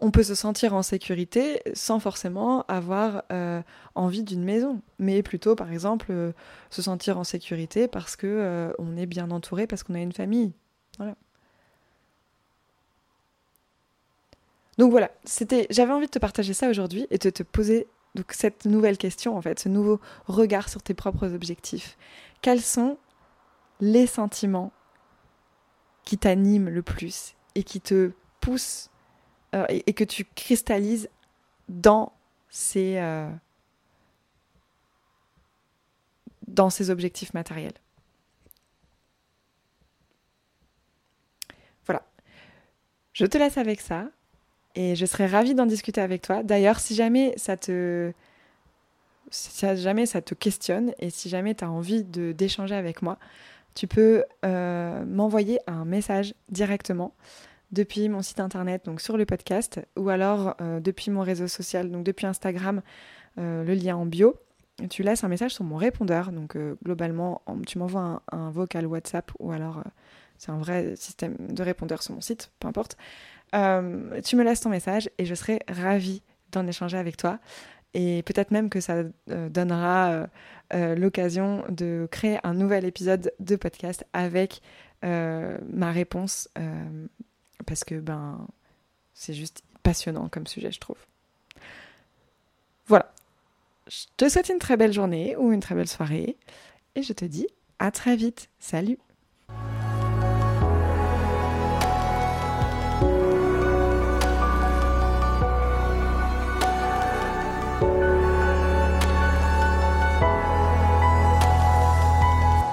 On 0.00 0.10
peut 0.10 0.22
se 0.22 0.34
sentir 0.34 0.74
en 0.74 0.82
sécurité 0.82 1.62
sans 1.74 2.00
forcément 2.00 2.64
avoir 2.68 3.22
euh, 3.32 3.62
envie 3.94 4.22
d'une 4.22 4.42
maison, 4.42 4.80
mais 4.98 5.22
plutôt 5.22 5.54
par 5.54 5.70
exemple 5.70 6.06
euh, 6.10 6.32
se 6.70 6.82
sentir 6.82 7.18
en 7.18 7.24
sécurité 7.24 7.86
parce 7.86 8.16
que 8.16 8.26
euh, 8.26 8.72
on 8.78 8.96
est 8.96 9.06
bien 9.06 9.30
entouré, 9.30 9.66
parce 9.66 9.82
qu'on 9.82 9.94
a 9.94 10.00
une 10.00 10.12
famille. 10.12 10.52
Donc 14.78 14.90
voilà, 14.90 15.10
c'était, 15.24 15.66
j'avais 15.68 15.92
envie 15.92 16.06
de 16.06 16.10
te 16.10 16.18
partager 16.18 16.54
ça 16.54 16.70
aujourd'hui 16.70 17.06
et 17.10 17.18
de 17.18 17.28
te 17.28 17.42
poser 17.42 17.86
donc 18.14 18.32
cette 18.32 18.64
nouvelle 18.64 18.96
question 18.96 19.36
en 19.36 19.42
fait, 19.42 19.58
ce 19.60 19.68
nouveau 19.68 20.00
regard 20.26 20.70
sur 20.70 20.82
tes 20.82 20.94
propres 20.94 21.34
objectifs. 21.34 21.98
Quels 22.40 22.62
sont 22.62 22.96
les 23.80 24.06
sentiments 24.06 24.72
qui 26.04 26.16
t'animent 26.16 26.70
le 26.70 26.82
plus 26.82 27.34
et 27.54 27.62
qui 27.62 27.80
te 27.80 28.12
poussent 28.40 28.90
euh, 29.54 29.66
et, 29.68 29.92
que 29.92 30.04
tu 30.04 30.24
cristallises 30.24 31.08
dans 31.68 32.12
ces, 32.48 32.98
euh, 32.98 33.28
dans 36.46 36.70
ces 36.70 36.90
objectifs 36.90 37.34
matériels. 37.34 37.74
Voilà. 41.86 42.02
Je 43.12 43.26
te 43.26 43.38
laisse 43.38 43.58
avec 43.58 43.80
ça 43.80 44.08
et 44.74 44.94
je 44.94 45.06
serais 45.06 45.26
ravie 45.26 45.54
d'en 45.54 45.66
discuter 45.66 46.00
avec 46.00 46.22
toi. 46.22 46.42
D'ailleurs, 46.42 46.78
si 46.78 46.94
jamais 46.94 47.34
ça 47.36 47.56
te 47.56 48.12
si 49.32 49.76
jamais 49.76 50.06
ça 50.06 50.22
te 50.22 50.34
questionne 50.34 50.92
et 50.98 51.10
si 51.10 51.28
jamais 51.28 51.54
tu 51.54 51.64
as 51.64 51.70
envie 51.70 52.02
d'échanger 52.02 52.74
avec 52.74 53.00
moi, 53.00 53.16
tu 53.74 53.86
peux 53.86 54.24
euh, 54.44 55.04
m'envoyer 55.04 55.60
un 55.66 55.84
message 55.84 56.34
directement 56.48 57.14
depuis 57.72 58.08
mon 58.08 58.22
site 58.22 58.40
internet, 58.40 58.84
donc 58.84 59.00
sur 59.00 59.16
le 59.16 59.24
podcast, 59.24 59.80
ou 59.96 60.08
alors 60.08 60.56
euh, 60.60 60.80
depuis 60.80 61.10
mon 61.10 61.20
réseau 61.20 61.48
social, 61.48 61.90
donc 61.90 62.04
depuis 62.04 62.26
Instagram, 62.26 62.82
euh, 63.38 63.64
le 63.64 63.74
lien 63.74 63.96
en 63.96 64.06
bio. 64.06 64.34
Tu 64.88 65.02
laisses 65.02 65.24
un 65.24 65.28
message 65.28 65.54
sur 65.54 65.64
mon 65.64 65.76
répondeur, 65.76 66.32
donc 66.32 66.56
euh, 66.56 66.76
globalement, 66.82 67.42
tu 67.66 67.78
m'envoies 67.78 68.22
un, 68.32 68.50
vocal 68.50 68.86
WhatsApp, 68.86 69.30
ou 69.38 69.52
alors 69.52 69.84
c'est 70.38 70.50
un 70.50 70.58
vrai 70.58 70.96
système 70.96 71.36
de 71.38 71.62
répondeur 71.62 72.02
sur 72.02 72.14
mon 72.14 72.22
site, 72.22 72.50
peu 72.60 72.68
importe. 72.68 72.96
tu 73.52 74.36
me 74.36 74.42
laisses 74.42 74.60
ton 74.60 74.70
message 74.70 75.10
et 75.18 75.26
je 75.26 75.34
serai 75.34 75.60
ravie 75.68 76.22
d'en 76.50 76.66
échanger 76.66 76.96
avec 76.96 77.16
toi. 77.18 77.38
Et 77.92 78.22
peut-être 78.22 78.52
même 78.52 78.70
que 78.70 78.80
ça 78.80 79.02
donnera 79.26 80.28
l'occasion 80.72 81.64
de 81.68 82.08
créer 82.10 82.38
un 82.42 82.54
nouvel 82.54 82.86
épisode 82.86 83.32
de 83.38 83.56
podcast 83.56 84.06
avec 84.14 84.62
ma 85.02 85.92
réponse 85.92 86.48
parce 87.66 87.84
que 87.84 87.96
ben 87.96 88.46
c'est 89.14 89.34
juste 89.34 89.62
passionnant 89.82 90.28
comme 90.28 90.46
sujet, 90.46 90.70
je 90.72 90.80
trouve. 90.80 90.98
Voilà. 92.86 93.12
Je 93.86 94.04
te 94.16 94.28
souhaite 94.28 94.48
une 94.48 94.58
très 94.58 94.76
belle 94.76 94.92
journée 94.92 95.36
ou 95.36 95.52
une 95.52 95.60
très 95.60 95.74
belle 95.74 95.88
soirée 95.88 96.36
et 96.94 97.02
je 97.02 97.12
te 97.12 97.24
dis 97.24 97.48
à 97.78 97.90
très 97.90 98.16
vite. 98.16 98.48
Salut 98.58 98.98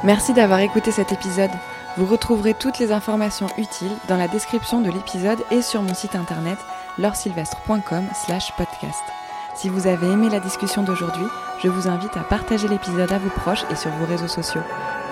Merci 0.03 0.33
d'avoir 0.33 0.61
écouté 0.61 0.91
cet 0.91 1.11
épisode. 1.11 1.51
Vous 1.97 2.05
retrouverez 2.05 2.53
toutes 2.53 2.77
les 2.77 2.91
informations 2.91 3.47
utiles 3.57 3.91
dans 4.07 4.17
la 4.17 4.27
description 4.27 4.81
de 4.81 4.91
l'épisode 4.91 5.39
et 5.49 5.63
sur 5.63 5.81
mon 5.81 5.95
site 5.95 6.15
internet 6.15 6.59
laursylvestre.com 6.99 8.05
slash 8.13 8.51
podcast. 8.55 9.01
Si 9.55 9.67
vous 9.67 9.87
avez 9.87 10.05
aimé 10.05 10.29
la 10.29 10.39
discussion 10.39 10.83
d'aujourd'hui, 10.83 11.25
je 11.63 11.69
vous 11.69 11.87
invite 11.87 12.15
à 12.15 12.21
partager 12.21 12.67
l'épisode 12.67 13.11
à 13.11 13.17
vos 13.17 13.31
proches 13.31 13.65
et 13.71 13.75
sur 13.75 13.89
vos 13.89 14.05
réseaux 14.05 14.27
sociaux. 14.27 14.61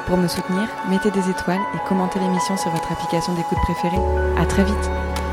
Pour 0.06 0.17
me 0.17 0.28
soutenir, 0.28 0.67
mettez 0.88 1.10
des 1.10 1.28
étoiles 1.28 1.62
et 1.74 1.88
commentez 1.88 2.19
l'émission 2.19 2.56
sur 2.56 2.69
votre 2.69 2.91
application 2.91 3.34
d'écoute 3.34 3.58
préférée. 3.63 3.98
À 4.38 4.45
très 4.45 4.63
vite! 4.63 5.24